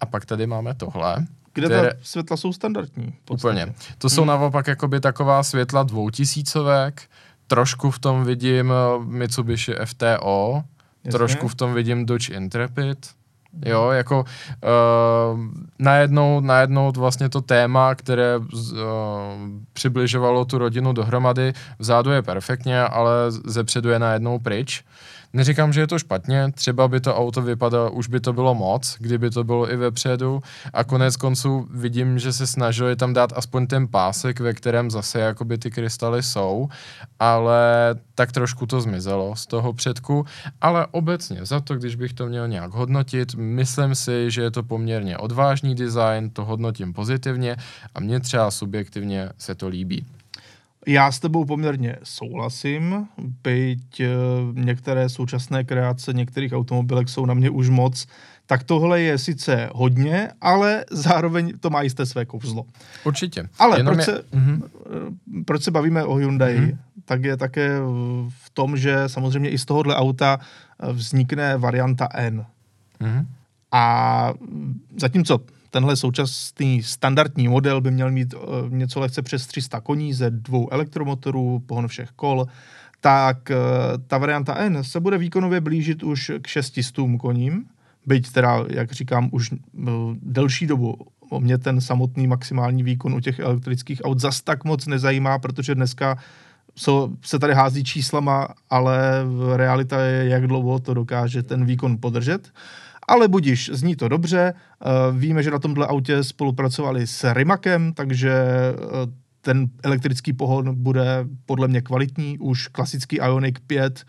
[0.00, 1.94] A pak tady máme tohle, kde které...
[1.94, 3.14] ta světla jsou standardní.
[3.30, 3.74] Úplně.
[3.98, 4.28] To jsou hmm.
[4.28, 7.02] naopak jakoby taková světla dvoutisícovek,
[7.46, 10.62] trošku v tom vidím eh, Mitsubishi FTO,
[11.04, 11.18] Jasně.
[11.18, 12.98] trošku v tom vidím Dodge Intrepid,
[13.64, 15.40] Jo, jako uh,
[15.78, 18.44] najednou, najednou vlastně to téma, které uh,
[19.72, 24.84] přibližovalo tu rodinu dohromady, vzadu je perfektně, ale zepředu je najednou pryč.
[25.36, 28.96] Neříkám, že je to špatně, třeba by to auto vypadalo, už by to bylo moc,
[28.98, 30.42] kdyby to bylo i vepředu.
[30.72, 35.20] A konec konců vidím, že se snažili tam dát aspoň ten pásek, ve kterém zase
[35.20, 36.68] jakoby ty krystaly jsou,
[37.18, 40.26] ale tak trošku to zmizelo z toho předku,
[40.60, 44.62] ale obecně za to, když bych to měl nějak hodnotit, myslím si, že je to
[44.62, 47.56] poměrně odvážný design, to hodnotím pozitivně
[47.94, 50.06] a mně třeba subjektivně se to líbí.
[50.86, 53.06] Já s tebou poměrně souhlasím,
[53.42, 54.08] byť eh,
[54.52, 58.06] některé současné kreace některých automobilek jsou na mě už moc,
[58.46, 62.64] tak tohle je sice hodně, ale zároveň to má jisté své kouzlo.
[63.04, 63.48] Určitě.
[63.58, 64.04] Ale proč, je...
[64.04, 64.62] se, mm-hmm.
[65.44, 66.78] proč se bavíme o Hyundai, mm-hmm.
[67.04, 67.78] tak je také
[68.28, 72.46] v tom, že samozřejmě i z tohohle auta eh, vznikne varianta N.
[73.00, 73.26] Mm-hmm.
[73.72, 74.32] A
[75.00, 75.40] zatímco
[75.76, 80.72] tenhle současný standardní model by měl mít uh, něco lehce přes 300 koní ze dvou
[80.72, 82.46] elektromotorů, pohon všech kol,
[83.00, 83.56] tak uh,
[84.06, 87.64] ta varianta N se bude výkonově blížit už k 600 koním,
[88.06, 89.58] byť teda, jak říkám, už uh,
[90.22, 90.96] delší dobu
[91.38, 96.18] mě ten samotný maximální výkon u těch elektrických aut zas tak moc nezajímá, protože dneska
[96.76, 98.98] so, se tady hází číslama, ale
[99.56, 102.52] realita je, jak dlouho to dokáže ten výkon podržet.
[103.08, 104.54] Ale budiš, zní to dobře.
[104.54, 108.32] Uh, víme, že na tomhle autě spolupracovali s Rimakem, takže
[108.74, 112.38] uh, ten elektrický pohon bude podle mě kvalitní.
[112.38, 114.04] Už klasický Ioniq 5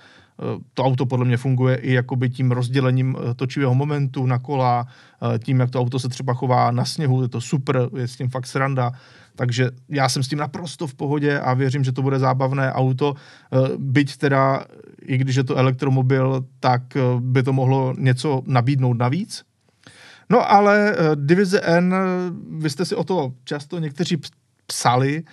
[0.73, 4.88] to auto podle mě funguje i jakoby tím rozdělením točivého momentu na kola,
[5.43, 8.30] tím, jak to auto se třeba chová na sněhu, je to super, je s tím
[8.30, 8.91] fakt sranda.
[9.36, 13.13] Takže já jsem s tím naprosto v pohodě a věřím, že to bude zábavné auto.
[13.78, 14.65] Byť teda,
[15.02, 16.82] i když je to elektromobil, tak
[17.19, 19.43] by to mohlo něco nabídnout navíc.
[20.30, 21.95] No ale divize N,
[22.58, 24.17] vy jste si o to často někteří
[24.67, 25.23] psali,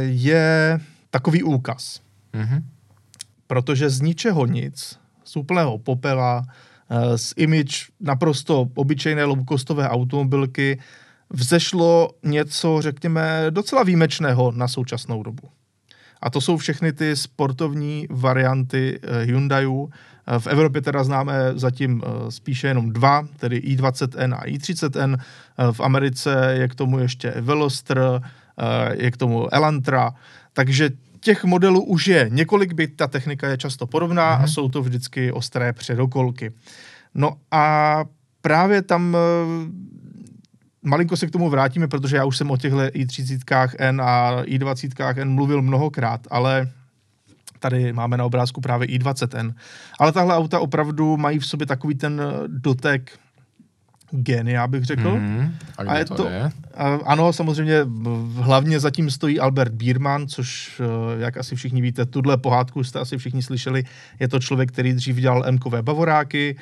[0.00, 0.80] je
[1.10, 2.00] takový úkaz.
[2.34, 2.62] Mm-hmm
[3.48, 10.78] protože z ničeho nic, z úplného popela, eh, z image naprosto obyčejné low-costové automobilky
[11.30, 15.48] vzešlo něco, řekněme, docela výjimečného na současnou dobu.
[16.20, 19.90] A to jsou všechny ty sportovní varianty eh, Hyundaiů.
[20.26, 25.16] Eh, v Evropě teda známe zatím spíše jenom dva, tedy i20N a i30N.
[25.72, 28.20] V Americe je k tomu ještě Veloster,
[28.92, 30.14] je k tomu Elantra.
[30.52, 34.36] Takže těch modelů už je několik, byt ta technika je často podobná mm-hmm.
[34.36, 34.48] a mhm.
[34.48, 36.52] jsou to vždycky ostré předokolky.
[37.14, 38.04] No a
[38.42, 39.18] právě tam eh,
[40.82, 45.18] malinko se k tomu vrátíme, protože já už jsem o těchto i30 N a i20
[45.18, 46.68] N mluvil mnohokrát, ale
[47.58, 49.54] tady máme na obrázku právě i20N.
[49.98, 53.18] Ale tahle auta opravdu mají v sobě takový ten dotek
[54.52, 55.10] já bych řekl.
[55.10, 56.50] Mm, a, a je to, to je?
[57.04, 57.86] Ano, samozřejmě
[58.36, 63.18] hlavně zatím stojí Albert Biermann, což, eh, jak asi všichni víte, tuhle pohádku jste asi
[63.18, 63.84] všichni slyšeli.
[64.20, 66.56] Je to člověk, který dřív dělal MKV Bavoráky,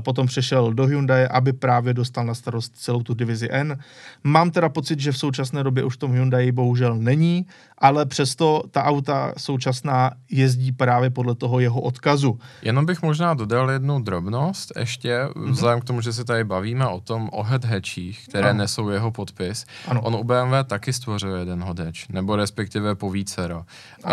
[0.00, 3.78] potom přešel do Hyundai, aby právě dostal na starost celou tu divizi N.
[4.24, 7.46] Mám teda pocit, že v současné době už v tom Hyundai bohužel není,
[7.78, 12.38] ale přesto ta auta současná jezdí právě podle toho jeho odkazu.
[12.62, 15.50] Jenom bych možná dodal jednu drobnost ještě, mm-hmm.
[15.50, 18.58] vzhledem k tomu, že se tady bavíme o tom o head hatchích, které ano.
[18.58, 19.66] nesou jeho podpis.
[19.88, 20.02] Ano.
[20.02, 23.64] On u BMW taky stvořil jeden hatch, nebo respektive po vícero.
[24.04, 24.12] Uh,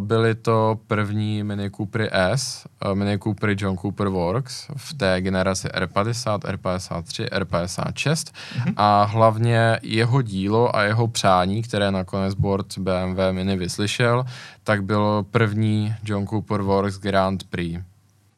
[0.00, 5.68] byly to první Mini Cooper S, uh, Mini Cooper John Cooper Works v té generaci
[5.68, 8.74] R50, R53, R56 mm-hmm.
[8.76, 14.24] a hlavně jeho dílo a jeho přání, které nakonec board BMW Mini vyslyšel,
[14.64, 17.82] tak bylo první John Cooper Works Grand Prix.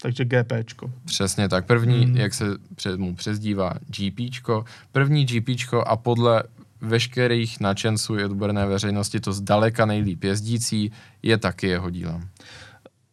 [0.02, 0.90] Takže GPčko.
[1.04, 1.66] Přesně tak.
[1.66, 2.16] První, mm.
[2.16, 2.44] jak se
[2.74, 4.64] před, mu přezdívá, GPčko.
[4.92, 6.42] První GPčko a podle
[6.80, 12.28] veškerých nadšenců i odborné veřejnosti to zdaleka nejlíp jezdící je taky jeho dílem.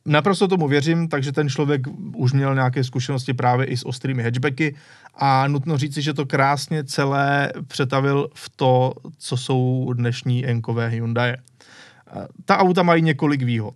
[0.05, 1.81] Naprosto tomu věřím, takže ten člověk
[2.15, 4.75] už měl nějaké zkušenosti právě i s ostrými hatchbacky
[5.15, 11.33] a nutno říci, že to krásně celé přetavil v to, co jsou dnešní enkové Hyundai.
[12.45, 13.75] Ta auta mají několik výhod.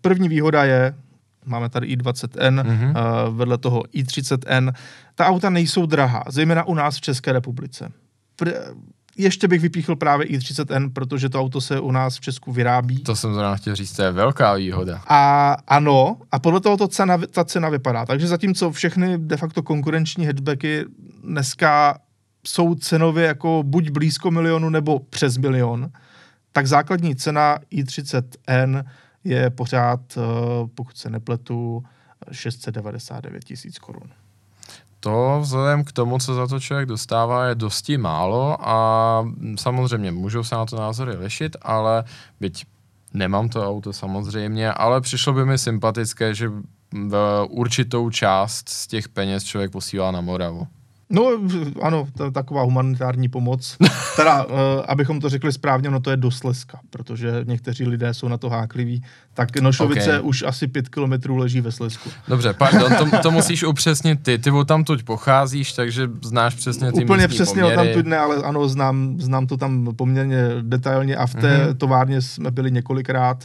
[0.00, 0.94] První výhoda je,
[1.44, 2.94] máme tady i20N, mm-hmm.
[3.30, 4.72] vedle toho i30N.
[5.14, 7.92] Ta auta nejsou drahá, zejména u nás v České republice
[9.16, 12.98] ještě bych vypíchl právě i30N, protože to auto se u nás v Česku vyrábí.
[13.02, 15.02] To jsem zrovna chtěl říct, to je velká výhoda.
[15.08, 18.06] A ano, a podle toho to cena, ta cena vypadá.
[18.06, 20.84] Takže zatímco všechny de facto konkurenční hatchbacky
[21.24, 21.98] dneska
[22.46, 25.90] jsou cenově jako buď blízko milionu nebo přes milion,
[26.52, 28.84] tak základní cena i30N
[29.24, 30.20] je pořád, eh,
[30.74, 31.84] pokud se nepletu,
[32.30, 34.10] 699 tisíc korun.
[35.02, 39.26] To vzhledem k tomu, co za to člověk dostává, je dosti málo a
[39.58, 42.04] samozřejmě můžou se na to názory lišit, ale
[42.40, 42.64] byť
[43.14, 46.50] nemám to auto samozřejmě, ale přišlo by mi sympatické, že
[46.92, 50.66] v určitou část z těch peněz člověk posílá na Moravu.
[51.12, 51.30] No
[51.82, 53.76] ano, to je taková humanitární pomoc.
[54.16, 54.52] teda, uh,
[54.88, 58.50] abychom to řekli správně, no to je do Slezska, protože někteří lidé jsou na to
[58.50, 59.04] hákliví.
[59.34, 60.28] Tak Nošovice okay.
[60.28, 62.10] už asi pět kilometrů leží ve Slezsku.
[62.28, 64.38] Dobře, pardon, to, to musíš upřesnit ty.
[64.38, 68.68] Ty tam tuď pocházíš, takže znáš přesně ty Úplně přesně tam tuď ne, ale ano,
[68.68, 71.76] znám, znám to tam poměrně detailně a v té mm-hmm.
[71.76, 73.44] továrně jsme byli několikrát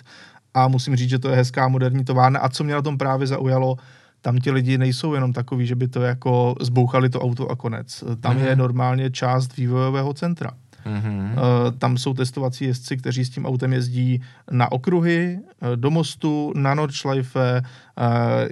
[0.54, 2.40] a musím říct, že to je hezká moderní továrna.
[2.40, 3.76] A co mě na tom právě zaujalo,
[4.22, 8.04] tam ti lidi nejsou jenom takový, že by to jako zbouchali to auto a konec.
[8.20, 8.48] Tam mm-hmm.
[8.48, 10.52] je normálně část vývojového centra.
[10.88, 11.34] Mm-hmm.
[11.78, 16.76] Tam jsou testovací jezdci, kteří s tím autem jezdí na okruhy, eh, do mostu, na
[16.76, 18.50] Nordschleife, eh,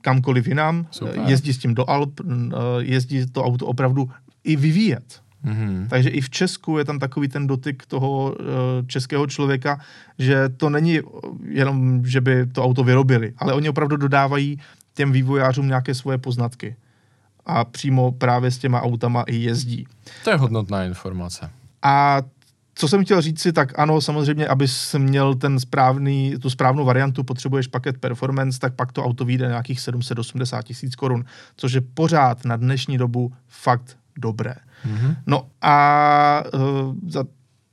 [0.00, 0.86] kamkoliv jinam.
[0.90, 1.20] Super.
[1.26, 2.20] Jezdí s tím do Alp,
[2.78, 4.10] jezdí to auto opravdu
[4.44, 5.20] i vyvíjet.
[5.44, 5.88] Mm-hmm.
[5.88, 8.36] Takže i v Česku je tam takový ten dotyk toho
[8.86, 9.80] českého člověka,
[10.18, 11.00] že to není
[11.48, 14.58] jenom, že by to auto vyrobili, ale oni opravdu dodávají
[14.98, 16.76] těm vývojářům nějaké svoje poznatky.
[17.46, 19.86] A přímo právě s těma autama i jezdí.
[20.24, 21.50] To je hodnotná informace.
[21.82, 22.22] A
[22.74, 27.24] co jsem chtěl říct si, tak ano, samozřejmě, abys měl ten správný, tu správnou variantu,
[27.24, 31.24] potřebuješ paket performance, tak pak to auto vyjde nějakých 780 tisíc korun,
[31.56, 34.54] což je pořád na dnešní dobu fakt dobré.
[34.86, 35.16] Mm-hmm.
[35.26, 37.24] No a uh, za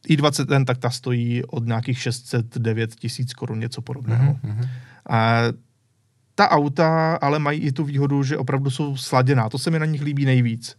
[0.09, 4.33] i20N, tak ta stojí od nějakých 609 tisíc korun, něco podobného.
[4.33, 4.69] Mm-hmm.
[5.09, 5.37] A
[6.35, 9.49] ta auta ale mají i tu výhodu, že opravdu jsou sladěná.
[9.49, 10.77] To se mi na nich líbí nejvíc.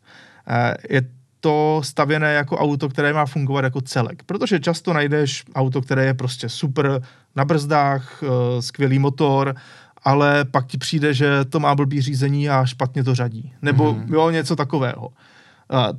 [0.91, 1.03] Je
[1.41, 4.23] to stavěné jako auto, které má fungovat jako celek.
[4.23, 7.03] Protože často najdeš auto, které je prostě super
[7.37, 9.55] na brzdách, eh, skvělý motor,
[10.03, 13.53] ale pak ti přijde, že to má blbý řízení a špatně to řadí.
[13.63, 14.15] Nebo mm-hmm.
[14.15, 15.09] jo, něco takového.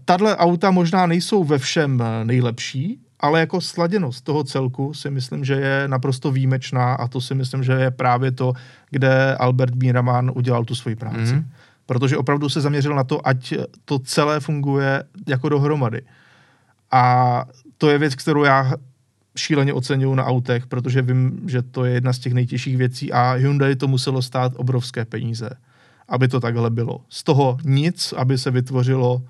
[0.05, 5.45] Tadle auta možná nejsou ve všem eh, nejlepší, ale jako sladěnost toho celku si myslím,
[5.45, 8.53] že je naprosto výjimečná a to si myslím, že je právě to,
[8.89, 11.17] kde Albert Miraman udělal tu svoji práci.
[11.17, 11.45] Mm-hmm.
[11.85, 13.53] Protože opravdu se zaměřil na to, ať
[13.85, 16.01] to celé funguje jako dohromady.
[16.91, 17.45] A
[17.77, 18.73] to je věc, kterou já
[19.35, 23.31] šíleně oceňuju na autech, protože vím, že to je jedna z těch nejtěžších věcí a
[23.31, 25.49] Hyundai to muselo stát obrovské peníze,
[26.09, 27.01] aby to takhle bylo.
[27.09, 29.21] Z toho nic, aby se vytvořilo uh,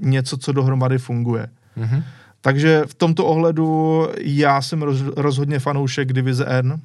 [0.00, 1.46] něco, co dohromady funguje.
[1.78, 2.02] Mm-hmm.
[2.44, 6.72] Takže v tomto ohledu já jsem roz, rozhodně fanoušek divize N.
[6.72, 6.78] Uh,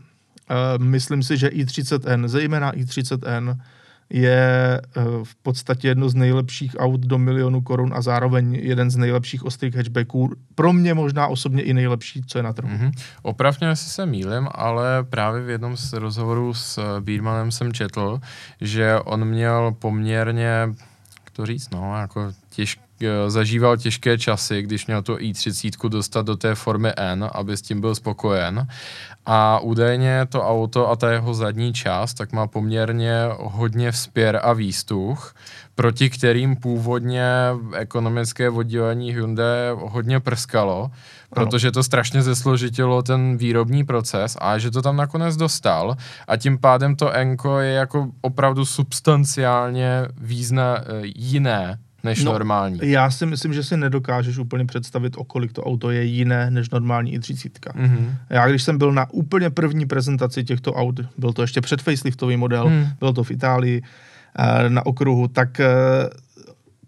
[0.84, 3.60] myslím si, že i30N, zejména i30N,
[4.10, 8.96] je uh, v podstatě jedno z nejlepších aut do milionu korun a zároveň jeden z
[8.98, 10.32] nejlepších ostrých hatchbacků.
[10.56, 12.70] Pro mě možná osobně i nejlepší, co je na trhu.
[12.70, 12.92] Mm-hmm.
[13.22, 18.20] Opravně, jestli se mýlim, ale právě v jednom z rozhovorů s Bírmanem jsem četl,
[18.62, 20.74] že on měl poměrně,
[21.40, 26.36] to říct, no, jako těžký Eh, zažíval těžké časy, když měl to i30 dostat do
[26.36, 28.68] té formy N, aby s tím byl spokojen.
[29.26, 34.54] A údajně to auto a ta jeho zadní část tak má poměrně hodně vzpěr a
[34.54, 35.36] výstuch,
[35.76, 37.26] proti kterým původně
[37.74, 40.92] ekonomické oddělení Hyundai hodně prskalo,
[41.30, 46.58] protože to strašně zesložitilo ten výrobní proces a že to tam nakonec dostal a tím
[46.58, 52.80] pádem to Enko je jako opravdu substanciálně význa, eh, jiné než no, normální.
[52.84, 56.70] Já si myslím, že si nedokážeš úplně představit, o kolik to auto je jiné než
[56.70, 57.50] normální i30.
[57.50, 58.14] Mm-hmm.
[58.30, 62.38] Já když jsem byl na úplně první prezentaci těchto aut, byl to ještě před faceliftový
[62.38, 62.88] model, mm.
[63.00, 63.82] bylo to v Itálii
[64.40, 65.68] eh, na okruhu, tak eh,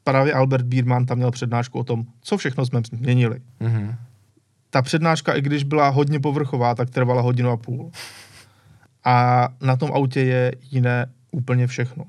[0.04, 3.40] právě Albert Biermann tam měl přednášku o tom, co všechno jsme změnili.
[3.62, 3.96] Mm-hmm.
[4.72, 7.92] Ta přednáška, i když byla hodně povrchová, tak trvala hodinu a půl.
[9.04, 12.06] A na tom autě je jiné úplně všechno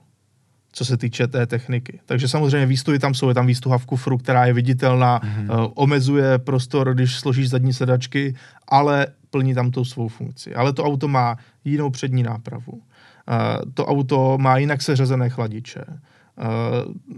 [0.72, 2.00] co se týče té techniky.
[2.06, 5.64] Takže samozřejmě výstupy tam jsou, je tam výstuha v kufru, která je viditelná, mm-hmm.
[5.64, 8.34] uh, omezuje prostor, když složíš zadní sedačky,
[8.68, 10.54] ale plní tam tou svou funkci.
[10.54, 12.72] Ale to auto má jinou přední nápravu.
[12.72, 12.80] Uh,
[13.74, 15.84] to auto má jinak seřazené chladiče.
[15.86, 15.94] Uh,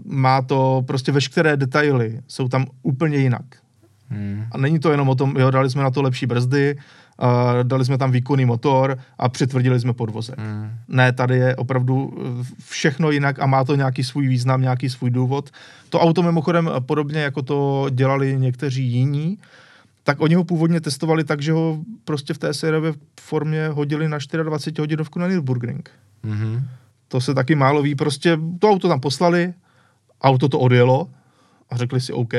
[0.05, 3.45] má to prostě veškeré detaily, jsou tam úplně jinak.
[4.09, 4.45] Hmm.
[4.51, 6.75] A není to jenom o tom, jo, dali jsme na to lepší brzdy,
[7.21, 10.39] uh, dali jsme tam výkonný motor a přitvrdili jsme podvozek.
[10.39, 10.71] Hmm.
[10.87, 12.13] Ne, tady je opravdu
[12.69, 15.49] všechno jinak a má to nějaký svůj význam, nějaký svůj důvod.
[15.89, 19.37] To auto mimochodem podobně jako to dělali někteří jiní,
[20.03, 24.17] tak oni ho původně testovali tak, že ho prostě v té sériové formě hodili na
[24.43, 25.89] 24 hodinovku na Nürburgring.
[26.25, 26.63] Mm-hmm.
[27.07, 29.53] To se taky málo ví, prostě to auto tam poslali,
[30.21, 31.09] auto to odjelo
[31.69, 32.33] a řekli si OK,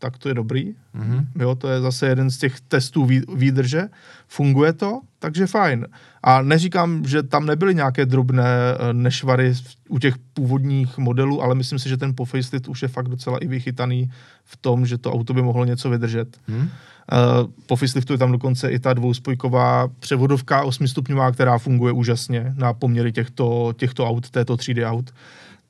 [0.00, 0.74] tak to je dobrý.
[0.94, 1.26] Mm-hmm.
[1.40, 3.88] Jo, to je zase jeden z těch testů výdrže.
[4.28, 5.86] Funguje to, takže fajn.
[6.22, 9.54] A neříkám, že tam nebyly nějaké drobné eh, nešvary
[9.88, 13.38] u těch původních modelů, ale myslím si, že ten po facelift už je fakt docela
[13.38, 14.10] i vychytaný
[14.44, 16.36] v tom, že to auto by mohlo něco vydržet.
[16.48, 16.68] Mm.
[17.12, 22.72] Uh, po faceliftu je tam dokonce i ta dvouspojková převodovka osmistupňová, která funguje úžasně na
[22.72, 25.10] poměry těchto, těchto aut, této třídy aut.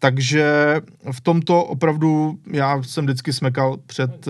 [0.02, 0.76] Takže
[1.12, 4.26] v tomto opravdu já jsem vždycky smekal před,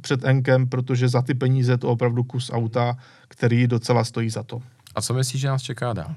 [0.00, 2.96] před Enkem, protože za ty peníze to opravdu kus auta,
[3.28, 4.62] který docela stojí za to.
[4.94, 6.14] A co myslíš, že nás čeká dál?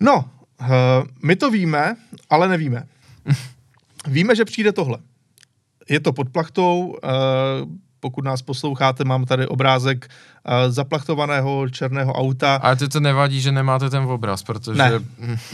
[0.00, 0.66] No, uh,
[1.22, 1.96] my to víme,
[2.30, 2.86] ale nevíme.
[4.06, 4.98] víme, že přijde tohle.
[5.88, 7.70] Je to pod plachtou, uh,
[8.06, 12.56] pokud nás posloucháte, mám tady obrázek uh, zaplachtovaného černého auta.
[12.56, 14.78] Ale to to nevadí, že nemáte ten obraz, protože...
[14.78, 14.90] Ne,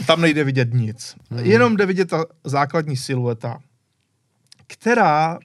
[0.05, 1.15] tam nejde vidět nic.
[1.31, 1.39] Hmm.
[1.39, 3.57] Jenom jde vidět ta základní silueta,
[4.67, 5.39] která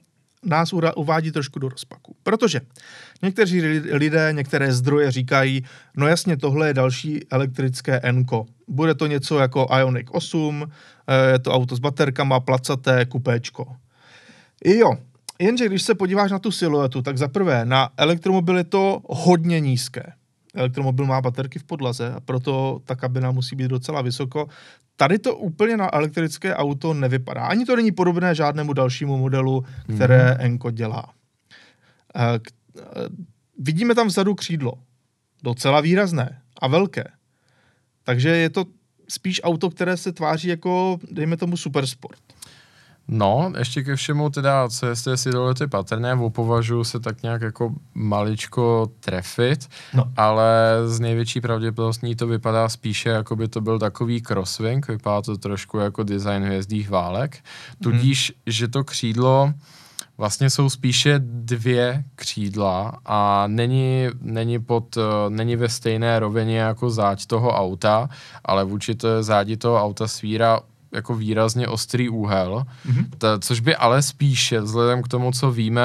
[0.45, 2.15] nás uvádí trošku do rozpaku.
[2.23, 2.61] Protože
[3.21, 3.61] někteří
[3.91, 5.65] lidé, některé zdroje říkají,
[5.97, 8.45] no jasně, tohle je další elektrické Enko.
[8.67, 10.71] Bude to něco jako Ioniq 8,
[11.07, 13.75] eh, je to auto s baterkama, placaté, kupéčko.
[14.63, 15.08] I jo,
[15.41, 19.59] Jenže když se podíváš na tu siluetu, tak za prvé na elektromobil je to hodně
[19.59, 20.13] nízké.
[20.55, 24.47] Elektromobil má baterky v podlaze a proto ta kabina musí být docela vysoko.
[24.95, 27.41] Tady to úplně na elektrické auto nevypadá.
[27.41, 29.65] Ani to není podobné žádnému dalšímu modelu,
[29.95, 30.37] které mm.
[30.39, 31.05] Enko dělá.
[32.15, 32.39] Eh,
[32.79, 32.81] eh,
[33.59, 34.73] vidíme tam vzadu křídlo.
[35.43, 37.03] Docela výrazné a velké.
[38.03, 38.65] Takže je to
[39.09, 42.19] spíš auto, které se tváří jako, dejme tomu, supersport.
[43.11, 47.41] No, ještě ke všemu teda, co jestli si dole ty patrné, považuji se tak nějak
[47.41, 50.03] jako maličko trefit, no.
[50.17, 55.37] ale z největší pravděpodobností to vypadá spíše, jako by to byl takový crosswing, vypadá to
[55.37, 57.37] trošku jako design hvězdých válek,
[57.83, 58.53] tudíž, hmm.
[58.53, 59.53] že to křídlo
[60.17, 64.97] vlastně jsou spíše dvě křídla a není, není, pod,
[65.29, 68.09] není ve stejné rovině jako záď toho auta,
[68.45, 70.59] ale vůči to zádi toho auta svírá
[70.91, 73.05] jako výrazně ostrý úhel, mm-hmm.
[73.17, 75.83] ta, což by ale spíše, vzhledem k tomu, co víme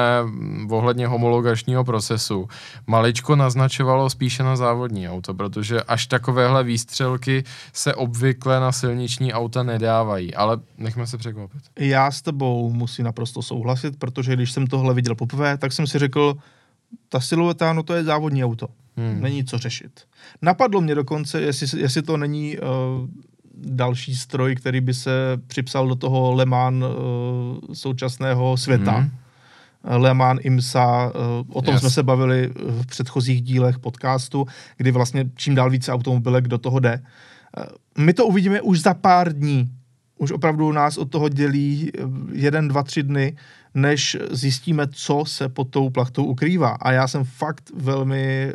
[0.69, 2.47] ohledně homologačního procesu,
[2.87, 7.43] maličko naznačovalo spíše na závodní auto, protože až takovéhle výstřelky
[7.73, 11.61] se obvykle na silniční auta nedávají, ale nechme se překvapit.
[11.79, 15.99] Já s tebou musím naprosto souhlasit, protože když jsem tohle viděl poprvé, tak jsem si
[15.99, 16.37] řekl,
[17.09, 18.67] ta silueta, no to je závodní auto.
[18.97, 19.21] Hmm.
[19.21, 20.01] Není co řešit.
[20.41, 22.63] Napadlo mě dokonce, jestli, jestli to není uh,
[23.57, 25.11] další stroj, který by se
[25.47, 28.99] připsal do toho Le Mans uh, současného světa.
[28.99, 29.11] Mm.
[29.83, 31.81] Le Mans IMSA, uh, o tom yes.
[31.81, 34.45] jsme se bavili v předchozích dílech podcastu,
[34.77, 37.01] kdy vlastně čím dál více automobilek do toho jde.
[37.57, 39.69] Uh, my to uvidíme už za pár dní.
[40.17, 41.91] Už opravdu nás od toho dělí
[42.31, 43.37] jeden, dva, tři dny,
[43.73, 46.69] než zjistíme, co se pod tou plachtou ukrývá.
[46.69, 48.53] A já jsem fakt velmi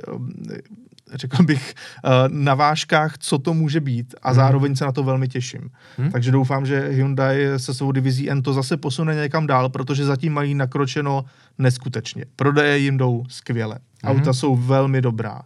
[1.14, 4.36] řekl bych, eh, na vážkách, co to může být a hmm.
[4.36, 5.70] zároveň se na to velmi těším.
[5.98, 6.10] Hmm.
[6.10, 10.32] Takže doufám, že Hyundai se svou divizí N to zase posune někam dál, protože zatím
[10.32, 11.24] mají nakročeno
[11.58, 12.24] neskutečně.
[12.36, 13.78] Prodeje jim jdou skvěle.
[14.02, 14.16] Hmm.
[14.16, 15.42] Auta jsou velmi dobrá.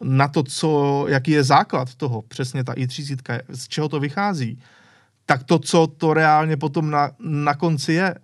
[0.00, 4.58] Na to, co, jaký je základ toho, přesně ta i30, z čeho to vychází,
[5.26, 8.14] tak to, co to reálně potom na, na konci je,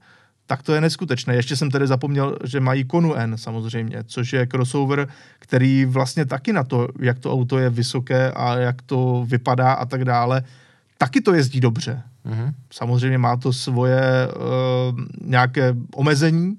[0.48, 1.34] tak to je neskutečné.
[1.34, 6.52] Ještě jsem tedy zapomněl, že mají Konu N samozřejmě, což je crossover, který vlastně taky
[6.52, 10.42] na to, jak to auto je vysoké a jak to vypadá a tak dále,
[10.98, 12.02] taky to jezdí dobře.
[12.26, 12.52] Mm-hmm.
[12.72, 16.56] Samozřejmě má to svoje uh, nějaké omezení,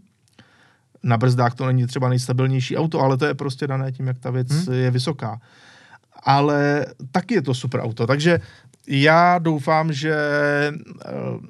[1.04, 4.32] na brzdách to není třeba nejstabilnější auto, ale to je prostě dané tím, jak ta
[4.32, 4.74] věc hmm.
[4.74, 5.42] je vysoká.
[6.24, 8.40] Ale taky je to super auto, takže
[8.88, 10.16] já doufám, že
[10.74, 11.46] uh,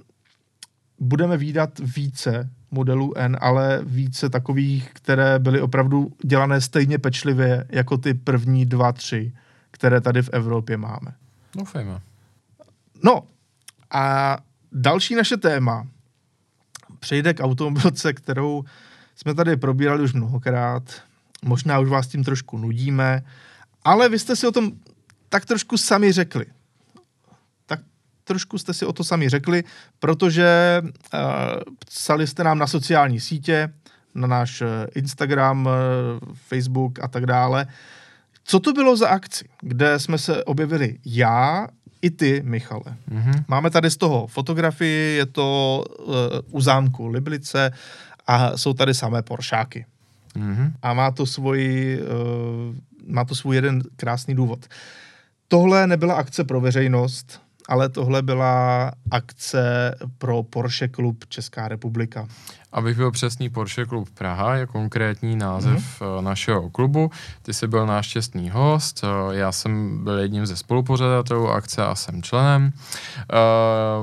[1.00, 7.98] budeme výdat více modelů N, ale více takových, které byly opravdu dělané stejně pečlivě jako
[7.98, 9.34] ty první dva, tři,
[9.72, 11.14] které tady v Evropě máme.
[11.56, 12.02] Doufejme.
[13.04, 13.24] No
[13.92, 14.38] a
[14.72, 15.88] další naše téma
[17.00, 18.64] přejde k automobilce, kterou
[19.16, 20.84] jsme tady probírali už mnohokrát.
[21.44, 23.24] Možná už vás tím trošku nudíme,
[23.84, 24.72] ale vy jste si o tom
[25.30, 26.46] tak trošku sami řekli
[28.30, 29.64] trošku jste si o to sami řekli,
[30.00, 31.20] protože uh,
[31.86, 33.74] psali jste nám na sociální sítě,
[34.16, 35.72] na náš eh, Instagram, uh,
[36.34, 37.68] Facebook a tak dále.
[38.44, 41.68] Co to bylo za akci, kde jsme se objevili já
[42.02, 42.98] i ty, Michale.
[43.12, 43.44] Mm-hmm.
[43.48, 46.14] Máme tady z toho fotografii, je to uh,
[46.52, 47.72] u zámku Liblice
[48.28, 49.86] a jsou tady samé Poršáky.
[50.36, 50.72] Mm-hmm.
[50.82, 52.76] A má to svůj, uh,
[53.14, 54.66] má to svůj jeden krásný důvod.
[55.48, 62.28] Tohle nebyla akce pro veřejnost, ale tohle byla akce pro Porsche Klub Česká republika.
[62.72, 66.22] Abych byl přesný, Porsche Klub Praha je konkrétní název mm-hmm.
[66.22, 67.12] našeho klubu.
[67.42, 71.96] Ty jsi byl náš čestný host, eh, já jsem byl jedním ze spolupořadatelů akce a
[71.96, 72.72] jsem členem.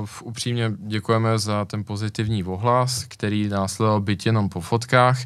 [0.01, 5.19] Uh, upřímně děkujeme za ten pozitivní ohlas, který následoval byt jenom po fotkách.
[5.19, 5.25] Uh,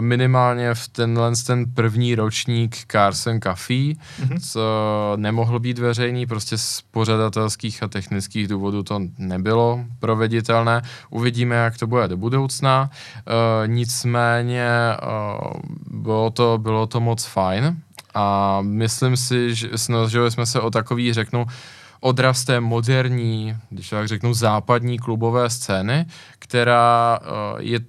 [0.00, 4.50] minimálně v tenhle ten první ročník Cars and Café, mm-hmm.
[4.52, 4.62] co
[5.16, 10.82] nemohl být veřejný, prostě z pořadatelských a technických důvodů to nebylo proveditelné.
[11.10, 12.79] Uvidíme, jak to bude do budoucna.
[12.90, 14.68] Uh, nicméně
[15.02, 15.52] uh,
[15.90, 17.76] bylo, to, bylo to moc fajn
[18.14, 21.46] a myslím si, že snažili jsme se o takový, řeknu,
[22.00, 26.06] odraz té moderní, když tak řeknu, západní klubové scény,
[26.38, 27.80] která uh, je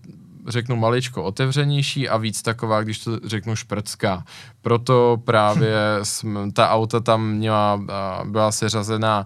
[0.47, 4.23] řeknu maličko otevřenější a víc taková, když to řeknu šprcká.
[4.61, 7.81] Proto právě jsme, ta auta tam měla,
[8.25, 9.25] byla seřazená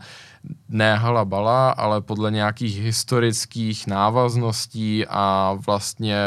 [0.70, 6.18] ne halabala, ale podle nějakých historických návazností a vlastně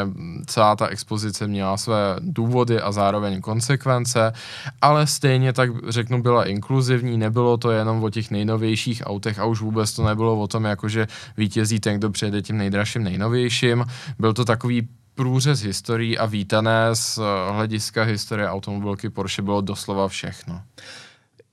[0.47, 4.33] celá ta expozice měla své důvody a zároveň konsekvence,
[4.81, 9.61] ale stejně tak řeknu byla inkluzivní, nebylo to jenom o těch nejnovějších autech a už
[9.61, 11.07] vůbec to nebylo o tom, jakože
[11.37, 13.85] vítězí ten, kdo přijede tím nejdražším, nejnovějším.
[14.19, 17.19] Byl to takový průřez historií a vítané z
[17.53, 20.62] hlediska historie automobilky Porsche bylo doslova všechno.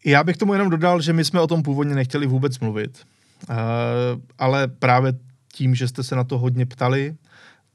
[0.06, 3.01] Já bych tomu jenom dodal, že my jsme o tom původně nechtěli vůbec mluvit,
[3.49, 3.56] uh,
[4.38, 5.14] ale právě
[5.53, 7.16] tím, že jste se na to hodně ptali,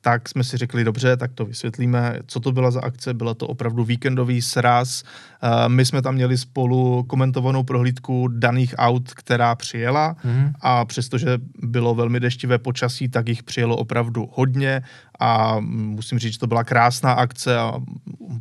[0.01, 3.47] tak jsme si řekli, dobře, tak to vysvětlíme, co to byla za akce, byla to
[3.47, 5.03] opravdu víkendový sraz.
[5.43, 10.53] Uh, my jsme tam měli spolu komentovanou prohlídku daných aut, která přijela mm.
[10.61, 14.83] a přestože bylo velmi deštivé počasí, tak jich přijelo opravdu hodně
[15.21, 17.73] a musím říct, že to byla krásná akce a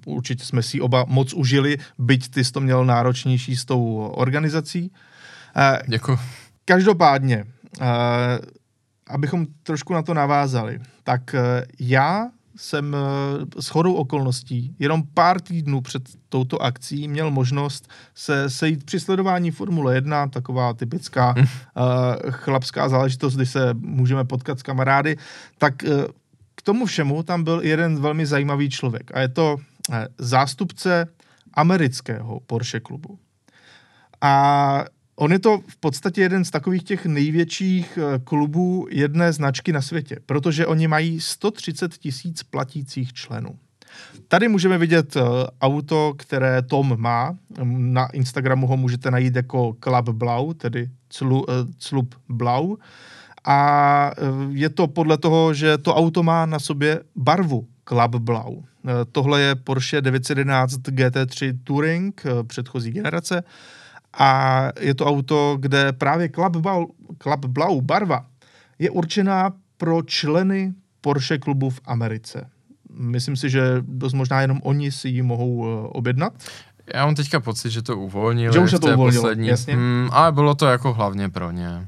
[0.05, 4.91] určitě jsme si oba moc užili, byť ty jsi to měl náročnější s tou organizací.
[5.55, 6.19] Uh, Děkuji.
[6.65, 7.45] Každopádně,
[7.81, 7.87] uh,
[9.09, 12.29] abychom trošku na to navázali, tak eh, já
[12.59, 18.83] jsem eh, s chodou okolností jenom pár týdnů před touto akcí měl možnost se sejít
[18.83, 21.43] při sledování Formule 1, taková typická uh,
[22.29, 25.17] chlapská záležitost, kdy se můžeme potkat s kamarády,
[25.57, 26.03] tak uh,
[26.55, 31.07] k tomu všemu tam byl jeden velmi zajímavý člověk a je to uh, zástupce
[31.53, 33.19] amerického Porsche klubu.
[34.21, 34.85] A
[35.21, 39.81] On je to v podstatě jeden z takových těch největších eh, klubů jedné značky na
[39.81, 43.59] světě, protože oni mají 130 tisíc platících členů.
[44.27, 45.23] Tady můžeme vidět uh,
[45.61, 47.37] auto, které Tom má.
[47.63, 52.75] Na Instagramu ho můžete najít jako Club Blau, tedy clu, uh, Club Blau.
[53.45, 54.11] A
[54.49, 58.61] je to podle toho, že to auto má na sobě barvu Club Blau.
[59.11, 63.43] Tohle je Porsche 911 GT3 Touring předchozí generace.
[64.13, 66.85] A je to auto, kde právě Club Blau,
[67.17, 68.25] Club Blau barva
[68.79, 72.49] je určená pro členy Porsche klubu v Americe.
[72.89, 76.33] Myslím si, že dost možná jenom oni si ji mohou eh, objednat.
[76.93, 78.53] Já mám teďka pocit, že to uvolnili.
[78.53, 79.47] Že už to uvolnilo, poslední.
[79.47, 79.73] jasně.
[79.73, 81.87] Hmm, ale bylo to jako hlavně pro ně.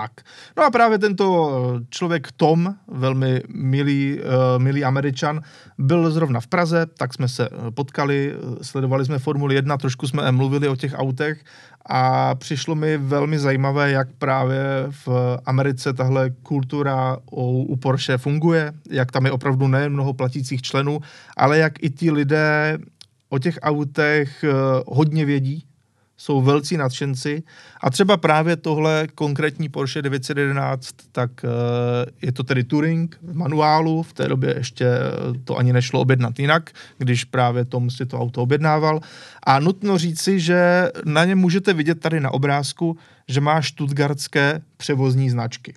[0.00, 0.12] Tak.
[0.56, 5.40] No a právě tento eh, člověk Tom, velmi milý, uh, milý američan,
[5.78, 10.32] byl zrovna v Praze, tak jsme se eh, potkali, sledovali jsme Formuli 1, trošku jsme
[10.32, 11.44] mluvili o těch autech
[11.86, 15.08] a přišlo mi velmi zajímavé, jak právě v
[15.44, 21.00] Americe tahle kultura u, u Porsche funguje, jak tam je opravdu nejen mnoho platících členů,
[21.36, 22.78] ale jak i ti lidé
[23.28, 24.44] o těch autech
[24.86, 25.66] hodně vědí,
[26.16, 27.42] jsou velcí nadšenci.
[27.80, 31.50] A třeba právě tohle konkrétní Porsche 911, tak uh,
[32.22, 36.38] je to tedy Touring v manuálu, v té době ještě eh, to ani nešlo objednat
[36.38, 39.00] jinak, když právě Tom si to auto objednával.
[39.42, 42.96] A nutno říci, že na něm můžete vidět tady na obrázku,
[43.28, 45.74] že má štutgardské převozní značky.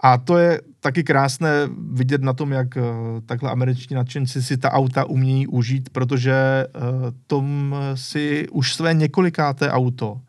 [0.00, 1.50] A to je taky krásné
[1.92, 2.82] vidět na tom, jak uh,
[3.26, 6.82] takhle američtí nadšenci si ta auta umějí užít, protože uh,
[7.26, 10.20] Tom si už své několikáté auto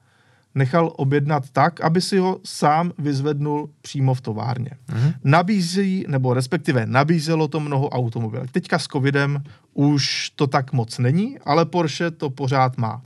[0.55, 4.71] nechal objednat tak, aby si ho sám vyzvednul přímo v továrně.
[4.89, 5.13] Mm-hmm.
[5.23, 8.45] Nabízí, nebo respektive nabízelo to mnoho automobilů.
[8.51, 9.43] Teďka s covidem
[9.73, 13.01] už to tak moc není, ale Porsche to pořád má.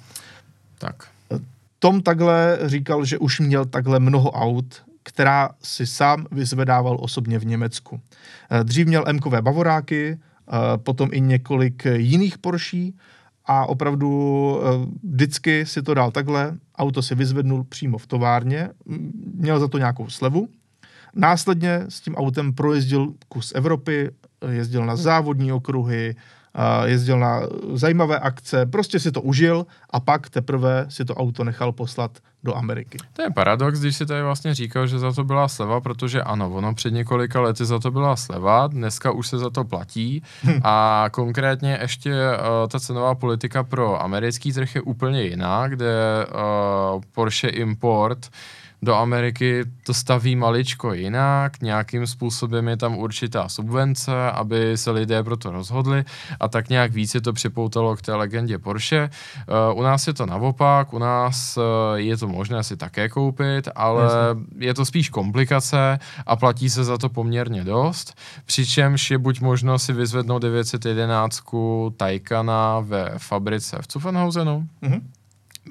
[0.78, 1.04] Tak.
[1.80, 7.46] Tom takhle říkal, že už měl takhle mnoho aut, která si sám vyzvedával osobně v
[7.46, 8.02] Německu.
[8.50, 12.94] Eh, dřív měl M-kové bavoráky, eh, potom i několik jiných Porsche
[13.46, 14.10] a opravdu
[14.62, 18.70] eh, vždycky si to dal takhle, auto si vyzvednul přímo v továrně,
[19.36, 20.50] měl za to nějakou slevu,
[21.16, 24.10] následně s tím autem projezdil kus Evropy,
[24.52, 26.16] jezdil na závodní okruhy,
[26.86, 27.42] jezdil na
[27.74, 32.12] zajímavé akce, prostě si to užil a pak teprve si to auto nechal poslat
[32.44, 32.98] do Ameriky.
[33.14, 36.50] To je paradox, když si tady vlastně říkal, že za to byla sleva, protože ano,
[36.50, 40.60] ono před několika lety za to byla sleva, dneska už se za to platí hm.
[40.64, 47.02] a konkrétně ještě uh, ta cenová politika pro americký trh je úplně jiná, kde uh,
[47.12, 48.32] Porsche Import uh,
[48.82, 55.24] do Ameriky to staví maličko jinak, nějakým způsobem je tam určitá subvence, aby se lidé
[55.24, 56.04] pro to rozhodli
[56.40, 59.10] a tak nějak víc je to připoutalo k té legendě Porsche.
[59.72, 61.64] Uh, u nás je to naopak, u nás uh,
[61.96, 64.46] je to možné si také koupit, ale Jasně.
[64.58, 69.80] je to spíš komplikace a platí se za to poměrně dost, přičemž je buď možno
[69.80, 71.42] si vyzvednout 911
[71.98, 75.02] Taycana ve fabrice v Zuffenhausenu, mm-hmm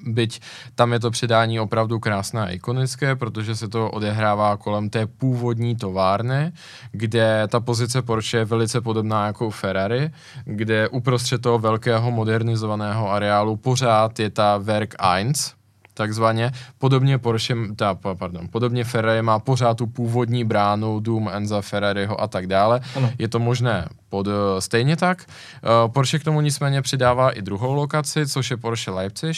[0.06, 0.40] byť
[0.74, 5.76] tam je to předání opravdu krásné a ikonické, protože se to odehrává kolem té původní
[5.76, 6.52] továrny,
[6.92, 10.10] kde ta pozice Porsche je velice podobná jako Ferrari,
[10.44, 15.32] kde uprostřed toho velkého modernizovaného areálu pořád je ta Werk 1,
[15.98, 16.52] takzvaně.
[16.78, 22.26] Podobně Porsche, ta, pardon, podobně Ferrari má pořád tu původní bránu Doom Enza Ferrariho a
[22.28, 22.80] tak dále.
[22.96, 23.10] Ano.
[23.18, 24.28] Je to možné pod,
[24.58, 25.26] stejně tak.
[25.26, 29.36] Uh, Porsche k tomu nicméně přidává i druhou lokaci, což je Porsche Leipzig,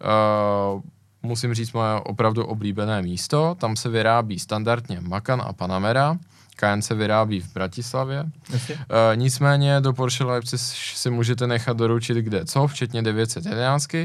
[0.00, 0.80] Uh,
[1.22, 3.56] musím říct moje opravdu oblíbené místo.
[3.60, 6.16] Tam se vyrábí standardně Macan a Panamera.
[6.56, 8.24] Cayenne se vyrábí v Bratislavě.
[8.24, 8.28] Uh,
[9.14, 13.94] nicméně do Porsche Leipzig si můžete nechat doručit kde co, včetně 911.
[13.94, 14.00] Uh,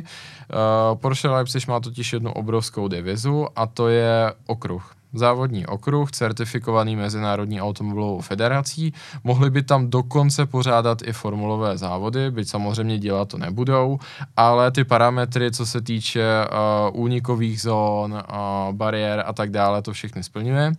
[0.93, 4.95] Porsche Leipzig má totiž jednu obrovskou devizu a to je okruh.
[5.17, 8.93] Závodní okruh, certifikovaný Mezinárodní automobilovou federací.
[9.23, 13.99] Mohli by tam dokonce pořádat i formulové závody, byť samozřejmě dělat to nebudou,
[14.37, 19.93] ale ty parametry, co se týče uh, únikových zón, uh, bariér a tak dále, to
[19.93, 20.71] všechny splňuje.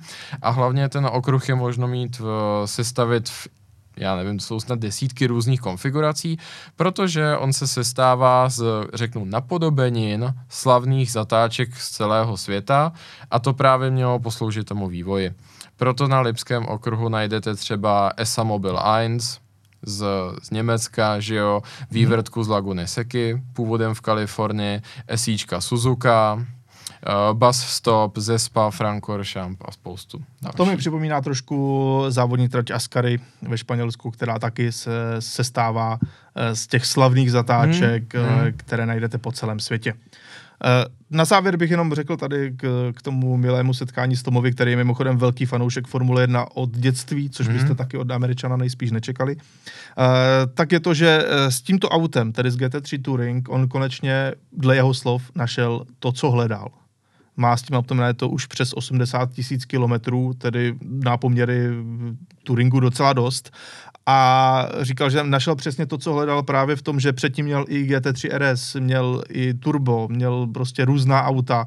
[0.43, 3.49] A hlavně ten okruh je možno mít, v, sestavit v
[3.97, 6.39] já nevím, jsou snad desítky různých konfigurací,
[6.77, 12.93] protože on se sestává z, řeknu, napodobenin slavných zatáček z celého světa
[13.31, 15.35] a to právě mělo posloužit tomu vývoji.
[15.77, 19.19] Proto na Lipském okruhu najdete třeba ESA Mobil 1,
[19.83, 20.05] z,
[20.43, 24.83] z Německa, že jo, vývrtku z Laguny Seky, původem v Kalifornii,
[25.15, 26.47] SIčka Suzuka,
[27.07, 30.57] uh, Bus Stop, Zespa, Francorchamps a spoustu další.
[30.57, 35.99] To mi připomíná trošku závodní trať Ascari ve Španělsku, která taky se, se stává
[36.35, 38.27] eh, z těch slavných zatáček, hmm.
[38.27, 38.53] hmm.
[38.57, 39.95] které najdete po celém světě.
[41.11, 44.77] Na závěr bych jenom řekl tady k, k tomu milému setkání s Tomovi, který je
[44.77, 47.77] mimochodem velký fanoušek Formule 1 od dětství, což byste mm.
[47.77, 49.37] taky od Američana nejspíš nečekali.
[49.37, 49.43] Uh,
[50.55, 54.95] tak je to, že s tímto autem, tedy s GT3 Touring, on konečně dle jeho
[54.95, 56.69] slov našel to, co hledal
[57.37, 61.69] má s tím autem to už přes 80 tisíc kilometrů, tedy na poměry
[62.43, 63.51] Turingu docela dost.
[64.07, 67.85] A říkal, že našel přesně to, co hledal právě v tom, že předtím měl i
[67.85, 71.67] GT3 RS, měl i turbo, měl prostě různá auta,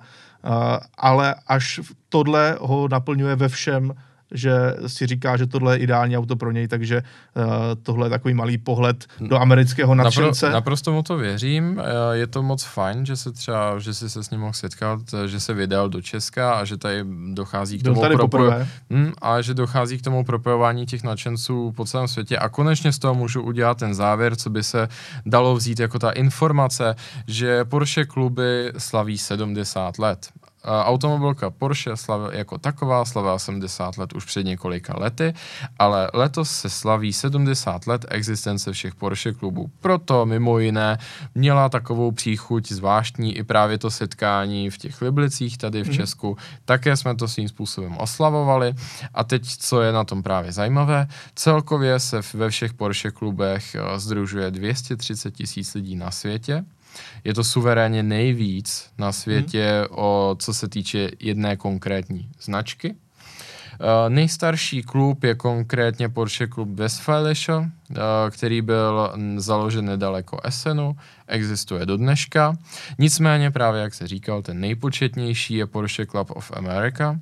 [0.98, 3.94] ale až tohle ho naplňuje ve všem,
[4.32, 7.04] že si říká, že tohle je ideální auto pro něj, takže
[7.36, 7.44] uh,
[7.84, 10.46] tohle je takový malý pohled do amerického nadšence.
[10.46, 14.10] Napro, naprosto mu to věřím, eh, je to moc fajn, že se třeba, že si
[14.10, 17.80] se s ním mohl setkat, eh, že se vydal do Česka a že tady dochází
[17.80, 22.08] k tomu tady propoj- hmm, a že dochází k tomu propojování těch nadšenců po celém
[22.08, 22.38] světě.
[22.38, 24.88] A konečně z toho můžu udělat ten závěr, co by se
[25.26, 26.96] dalo vzít jako ta informace,
[27.28, 30.28] že Porsche kluby slaví 70 let
[30.66, 35.34] automobilka Porsche slav, jako taková slavila 70 let už před několika lety,
[35.80, 39.72] ale letos se slaví 70 let existence všech Porsche klubů.
[39.80, 40.98] Proto mimo jiné
[41.36, 45.94] měla takovou příchuť zvláštní i právě to setkání v těch Liblicích tady v mm.
[45.94, 46.38] Česku.
[46.66, 48.74] Také jsme to svým způsobem oslavovali.
[49.14, 54.00] A teď, co je na tom právě zajímavé, celkově se ve všech Porsche klubech eh,
[54.00, 56.66] združuje 230 tisíc lidí na světě
[57.24, 60.00] je to suverénně nejvíc na světě, hmm.
[60.00, 62.96] o, co se týče jedné konkrétní značky.
[63.80, 67.66] Uh, nejstarší klub je konkrétně Porsche klub Westfalische, uh,
[68.32, 70.96] který byl založen nedaleko Essenu,
[71.28, 72.58] existuje do dneška.
[72.98, 77.20] Nicméně právě, jak se říkal, ten nejpočetnější je Porsche Club of America,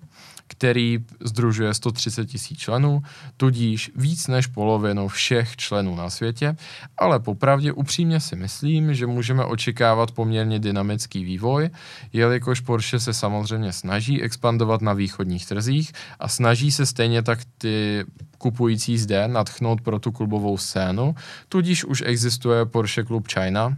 [0.47, 3.01] který združuje 130 tisíc členů,
[3.37, 6.55] tudíž víc než polovinu všech členů na světě,
[6.97, 11.69] ale popravdě upřímně si myslím, že můžeme očekávat poměrně dynamický vývoj,
[12.13, 18.05] jelikož Porsche se samozřejmě snaží expandovat na východních trzích a snaží se stejně tak ty
[18.37, 21.15] kupující zde natchnout pro tu klubovou scénu,
[21.49, 23.77] tudíž už existuje Porsche Club China,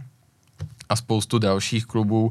[0.90, 2.30] a spoustu dalších klubů uh,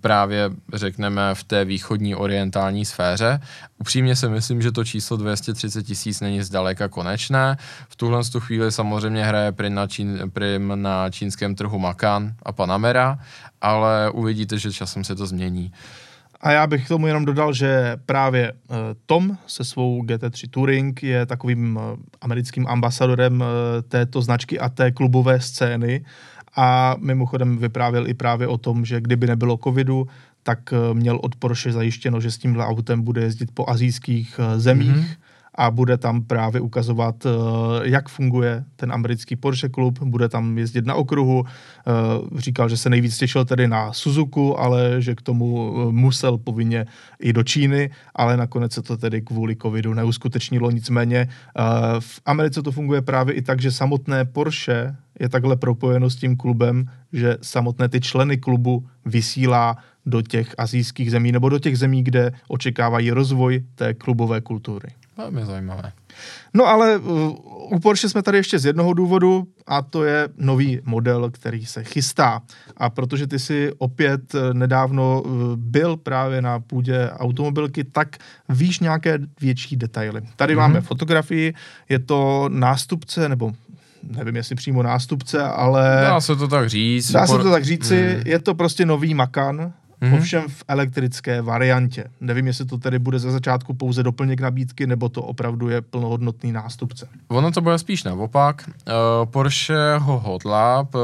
[0.00, 3.40] právě řekneme v té východní orientální sféře.
[3.78, 7.56] Upřímně si myslím, že to číslo 230 tisíc není zdaleka konečné.
[7.88, 12.52] V tuhle tu chvíli samozřejmě hraje prim na, čín, prim na čínském trhu Macan a
[12.52, 13.18] Panamera,
[13.60, 15.72] ale uvidíte, že časem se to změní.
[16.40, 21.02] A já bych k tomu jenom dodal, že právě uh, Tom se svou GT3 Touring
[21.02, 21.82] je takovým uh,
[22.20, 23.44] americkým ambasadorem
[23.88, 26.04] této značky a té klubové scény.
[26.56, 30.06] A mimochodem vyprávěl i právě o tom, že kdyby nebylo covidu,
[30.46, 34.60] tak eh, měl od Porsche zajištěno, že s tímhle autem bude jezdit po azijských eh,
[34.60, 34.96] zemích.
[34.96, 35.16] Mm-hmm
[35.58, 37.30] a bude tam právě ukazovat, eh,
[37.82, 41.44] jak funguje ten americký Porsche klub, bude tam jezdit na okruhu.
[42.36, 46.86] Říkal, že se nejvíc těšil tedy na Suzuku, ale že k tomu musel povinně
[47.20, 50.70] i do Číny, ale nakonec se to tedy kvůli covidu neuskutečnilo.
[50.70, 51.28] Nicméně
[51.98, 56.36] v Americe to funguje právě i tak, že samotné Porsche je takhle propojeno s tím
[56.36, 62.02] klubem, že samotné ty členy klubu vysílá do těch azijských zemí nebo do těch zemí,
[62.02, 64.88] kde očekávají rozvoj té klubové kultury.
[65.16, 65.92] Velmi zajímavé.
[66.54, 67.36] No ale uh,
[67.72, 71.84] u Porsche jsme tady ještě z jednoho důvodu a to je nový model, který se
[71.84, 72.42] chystá.
[72.76, 78.16] A protože ty si opět uh, nedávno uh, byl právě na půdě automobilky, tak
[78.48, 80.20] víš nějaké větší detaily.
[80.36, 80.58] Tady mm-hmm.
[80.58, 81.54] máme fotografii,
[81.88, 83.52] je to nástupce nebo
[84.16, 85.98] nevím, jestli přímo nástupce, ale...
[86.02, 87.12] Dá se to tak říct.
[87.12, 88.22] Dá se to tak říci, mm.
[88.26, 89.72] je to prostě nový Macan,
[90.02, 90.18] mm-hmm.
[90.18, 92.04] ovšem v elektrické variantě.
[92.20, 96.52] Nevím, jestli to tedy bude ze začátku pouze doplněk nabídky, nebo to opravdu je plnohodnotný
[96.52, 97.08] nástupce.
[97.28, 98.68] Ono to bude spíš naopak.
[98.68, 101.00] Uh, Porsche ho hodlá uh,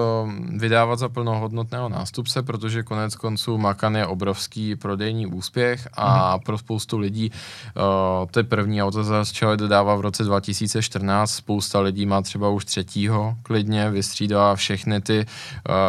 [0.58, 6.42] vydávat za plnohodnotného nástupce, protože konec konců Macan je obrovský prodejní úspěch a mm-hmm.
[6.44, 7.82] pro spoustu lidí uh,
[8.30, 11.30] to první auto začalo dodávat v roce 2014.
[11.30, 15.26] Spousta lidí má třeba už třetího klidně, vystřídá všechny ty,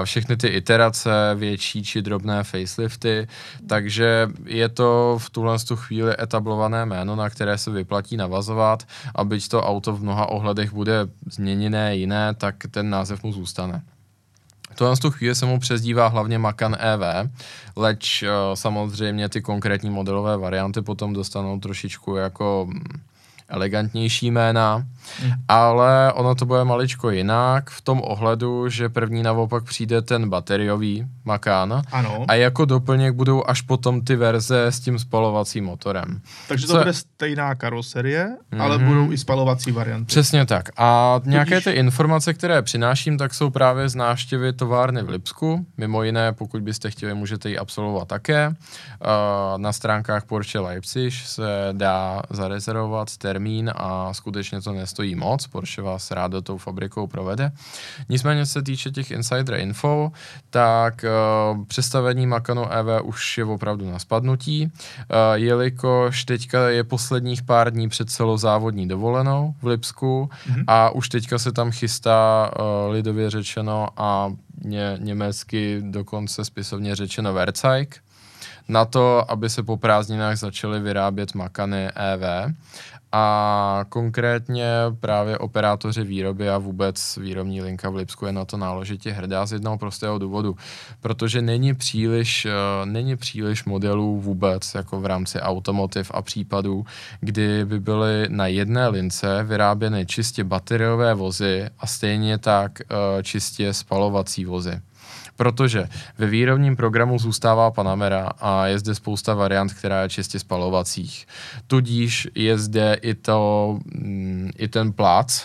[0.03, 2.43] všechny ty iterace, větší či drobné
[2.93, 3.27] facelifty,
[3.67, 8.83] takže je to v tuhle chvíli etablované jméno, na které se vyplatí navazovat
[9.15, 13.81] a byť to auto v mnoha ohledech bude změněné jiné, tak ten název mu zůstane.
[14.75, 17.29] Tohle z tu chvíli se mu přezdívá hlavně Macan EV,
[17.75, 22.83] leč uh, samozřejmě ty konkrétní modelové varianty potom dostanou trošičku jako mm,
[23.53, 25.31] elegantnější jména, mm.
[25.47, 31.07] ale ono to bude maličko jinak v tom ohledu, že první naopak přijde ten bateriový
[31.25, 32.25] Macan ano.
[32.27, 36.21] a jako doplněk budou až potom ty verze s tím spalovacím motorem.
[36.47, 36.79] Takže to Co...
[36.79, 38.61] bude stejná karoserie, mm-hmm.
[38.61, 40.05] ale budou i spalovací varianty.
[40.05, 40.69] Přesně tak.
[40.77, 45.65] A nějaké ty informace, které přináším, tak jsou právě z návštěvy továrny v Lipsku.
[45.77, 48.55] Mimo jiné, pokud byste chtěli, můžete ji absolvovat také.
[49.57, 53.42] Na stránkách Porsche Leipzig se dá zarezervovat termín
[53.75, 55.47] a skutečně to nestojí moc.
[55.47, 57.51] Porsche vás rádo tou fabrikou provede.
[58.09, 60.11] Nicméně se týče těch insider info,
[60.49, 61.05] tak
[61.53, 67.73] uh, představení Macanu EV už je opravdu na spadnutí, uh, jelikož teďka je posledních pár
[67.73, 70.63] dní před celozávodní dovolenou v Lipsku mm-hmm.
[70.67, 74.31] a už teďka se tam chystá uh, lidově řečeno a
[74.61, 77.99] ně, německy dokonce spisovně řečeno Verzajk,
[78.67, 82.53] na to, aby se po prázdninách začaly vyrábět makany EV
[83.15, 89.11] a konkrétně právě operátoři výroby a vůbec výrobní linka v Lipsku je na to náležitě
[89.11, 90.55] hrdá z jednoho prostého důvodu,
[91.01, 92.51] protože není příliš, uh,
[92.85, 96.85] není příliš modelů vůbec jako v rámci automotiv a případů,
[97.19, 103.73] kdy by byly na jedné lince vyráběny čistě bateriové vozy a stejně tak uh, čistě
[103.73, 104.81] spalovací vozy
[105.35, 111.27] protože ve výrobním programu zůstává Panamera a je zde spousta variant, která je čistě spalovacích.
[111.67, 115.43] Tudíž je zde i, to, mm, i ten plác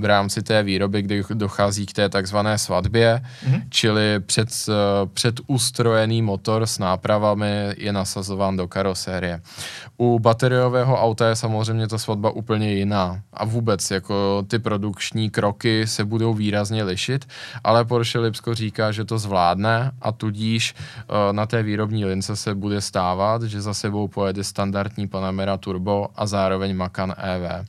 [0.00, 3.62] v rámci té výroby, kdy dochází k té takzvané svatbě, mm-hmm.
[3.68, 4.48] čili před,
[5.12, 9.40] předustrojený motor s nápravami je nasazován do karosérie.
[9.98, 15.86] U bateriového auta je samozřejmě ta svatba úplně jiná a vůbec jako ty produkční kroky
[15.86, 17.28] se budou výrazně lišit,
[17.64, 22.54] ale Porsche Lipsko říká, že to zvládne a tudíž uh, na té výrobní lince se
[22.54, 27.66] bude stávat, že za sebou pojede standardní Panamera Turbo a zároveň Macan EV.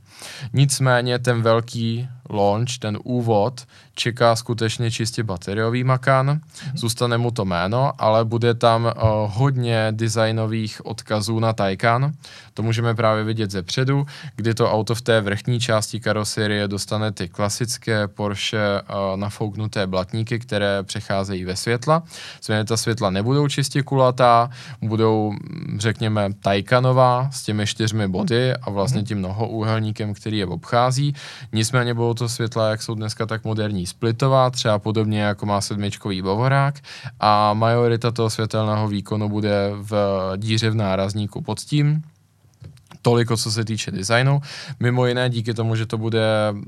[0.53, 3.65] Nicméně ten velký launch, ten úvod,
[3.95, 6.72] čeká skutečně čistě bateriový Macan, mm-hmm.
[6.76, 8.91] zůstane mu to jméno, ale bude tam uh,
[9.34, 12.11] hodně designových odkazů na Taycan.
[12.53, 14.05] To můžeme právě vidět ze předu,
[14.36, 20.39] kdy to auto v té vrchní části karoserie dostane ty klasické Porsche uh, nafouknuté blatníky,
[20.39, 22.03] které přecházejí ve světla.
[22.43, 24.49] Změny ta světla nebudou čistě kulatá,
[24.82, 25.34] budou,
[25.78, 29.05] řekněme, Taycanová s těmi čtyřmi body a vlastně mhm.
[29.05, 31.14] tím mnohoúhelníkem, který je obchází.
[31.51, 36.22] Nicméně budou to světla, jak jsou dneska tak moderní, splitová, třeba podobně jako má sedmičkový
[36.22, 36.76] Bavorák
[37.20, 39.93] a majorita toho světelného výkonu bude v
[40.38, 42.03] díře v nárazníku pod tím,
[43.08, 44.41] toliko, co se týče designu.
[44.80, 46.62] Mimo jiné, díky tomu, že to bude uh,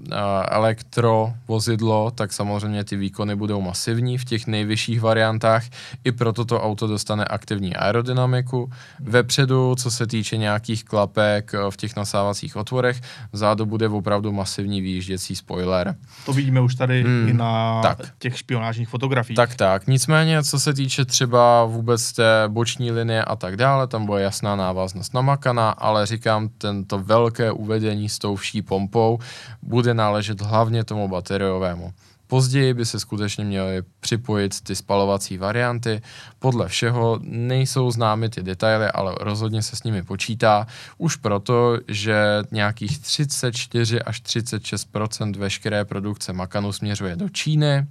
[0.50, 5.64] elektrovozidlo, tak samozřejmě ty výkony budou masivní v těch nejvyšších variantách.
[6.04, 8.72] I proto to auto dostane aktivní aerodynamiku.
[9.00, 15.36] Vepředu, co se týče nějakých klapek v těch nasávacích otvorech, vzadu bude opravdu masivní výjížděcí
[15.36, 15.96] spoiler.
[16.26, 17.98] To vidíme už tady hmm, i na tak.
[18.20, 19.36] těch špionážních fotografiích.
[19.36, 19.88] Tak, tak.
[19.88, 24.56] Nicméně, co se týče třeba vůbec té boční linie a tak dále, tam bude jasná
[24.56, 29.20] návaznost na Makana, ale říkám, říkám, tento velké uvedení s tou vší pompou
[29.62, 31.94] bude náležet hlavně tomu bateriovému.
[32.28, 36.02] Později by se skutečně měly připojit ty spalovací varianty.
[36.40, 40.68] Podle všeho nejsou známy ty detaily, ale rozhodně se s nimi počítá.
[40.98, 47.88] Už proto, že nějakých 34 až 36% veškeré produkce Makanu směřuje do Číny,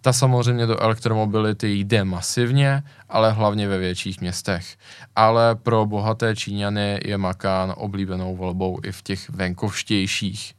[0.00, 4.76] ta samozřejmě do elektromobility jde masivně, ale hlavně ve větších městech.
[5.16, 10.54] Ale pro bohaté Číňany je Makán oblíbenou volbou i v těch venkovštějších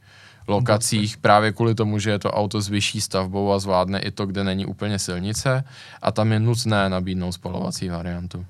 [0.47, 4.25] lokacích, právě kvůli tomu, že je to auto s vyšší stavbou a zvládne i to,
[4.25, 5.63] kde není úplně silnice
[6.01, 8.45] a tam je nutné nabídnout spalovací variantu.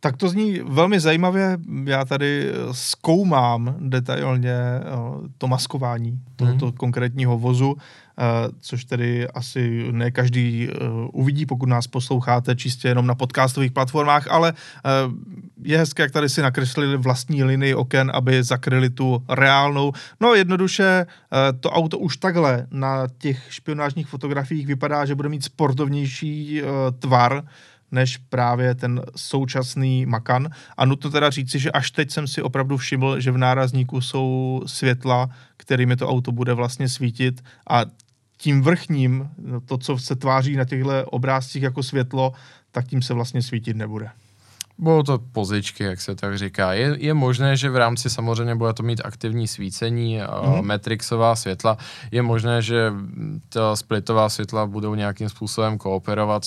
[0.00, 1.58] Tak to zní velmi zajímavě.
[1.84, 4.82] Já tady zkoumám detailně eh,
[5.38, 6.72] to maskování tohoto mm.
[6.72, 8.09] konkrétního vozu, eh,
[8.60, 10.74] což tedy asi ne každý eh,
[11.12, 14.52] uvidí, pokud nás posloucháte čistě jenom na podcastových platformách, ale
[15.62, 19.92] je hezké, jak tady si nakreslili vlastní linii oken, aby zakryli tu reálnou.
[20.20, 21.06] No jednoduše,
[21.60, 26.62] to auto už takhle na těch špionážních fotografiích vypadá, že bude mít sportovnější
[26.98, 27.42] tvar,
[27.92, 30.48] než právě ten současný Makan.
[30.76, 34.62] A nutno teda říci, že až teď jsem si opravdu všiml, že v nárazníku jsou
[34.66, 37.84] světla, kterými to auto bude vlastně svítit a
[38.40, 39.28] tím vrchním,
[39.64, 42.32] to, co se tváří na těchto obrázcích jako světlo,
[42.70, 44.10] tak tím se vlastně svítit nebude.
[44.78, 46.72] Budou to pozičky, jak se tak říká.
[46.72, 50.62] Je, je možné, že v rámci samozřejmě bude to mít aktivní svícení, mm-hmm.
[50.62, 51.76] metrixová světla.
[52.10, 52.92] Je možné, že
[53.48, 56.42] ta splitová světla budou nějakým způsobem kooperovat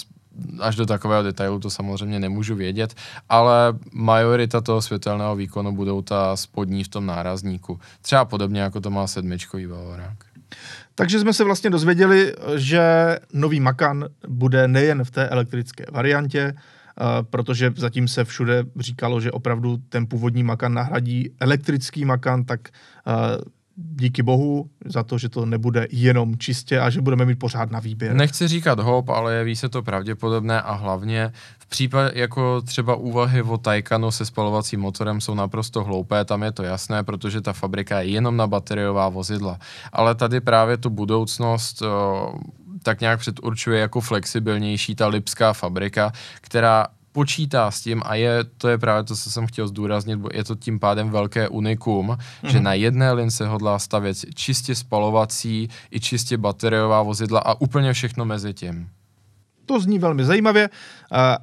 [0.60, 2.94] až do takového detailu to samozřejmě nemůžu vědět,
[3.30, 7.80] ale majorita toho světelného výkonu budou ta spodní v tom nárazníku.
[8.02, 10.33] Třeba podobně jako to má sedmičkový Valorák.
[10.96, 12.82] Takže jsme se vlastně dozvěděli, že
[13.34, 16.54] nový Macan bude nejen v té elektrické variantě,
[17.02, 22.60] Uh, protože zatím se všude říkalo, že opravdu ten původní Macan nahradí elektrický Macan, tak
[23.08, 23.14] uh,
[23.76, 27.80] díky bohu za to, že to nebude jenom čistě a že budeme mít pořád na
[27.80, 28.14] výběr.
[28.16, 33.42] Nechci říkat hop, ale jeví se to pravděpodobné a hlavně v případě jako třeba úvahy
[33.42, 38.02] o Taycanu se spalovacím motorem jsou naprosto hloupé, tam je to jasné, protože ta fabrika
[38.02, 39.60] je jenom na bateriová vozidla.
[39.94, 42.34] Ale tady právě tu budoucnost o,
[42.84, 46.12] tak nějak předurčuje jako flexibilnější ta lipská fabrika,
[46.42, 50.30] která počítá s tím a je, to je právě to, co jsem chtěl zdůraznit, bo
[50.34, 52.50] je to tím pádem velké unikum, mm-hmm.
[52.50, 58.26] že na jedné lince hodlá stavět čistě spalovací i čistě bateriová vozidla a úplně všechno
[58.26, 58.90] mezi tím.
[59.66, 60.70] To zní velmi zajímavě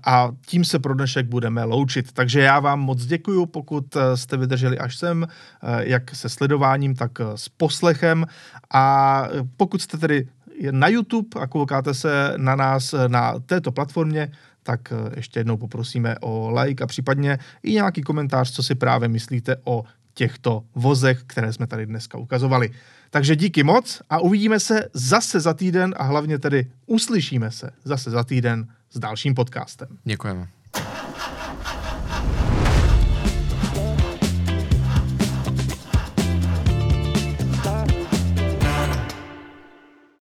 [0.06, 2.12] a tím se pro dnešek budeme loučit.
[2.12, 5.26] Takže já vám moc děkuju, pokud e, jste vydrželi až sem,
[5.62, 8.26] e, jak se sledováním, tak e, s poslechem.
[8.72, 10.28] A pokud jste tedy
[10.70, 14.32] na YouTube a koukáte se na nás na této platformě,
[14.70, 19.08] tak eh, ještě jednou poprosíme o like a případně i nějaký komentář, co si právě
[19.08, 22.70] myslíte o těchto vozech, které jsme tady dneska ukazovali.
[23.10, 28.10] Takže díky moc a uvidíme se zase za týden a hlavně tedy uslyšíme se zase
[28.10, 29.88] za týden s dalším podcastem.
[30.04, 30.59] Děkujeme.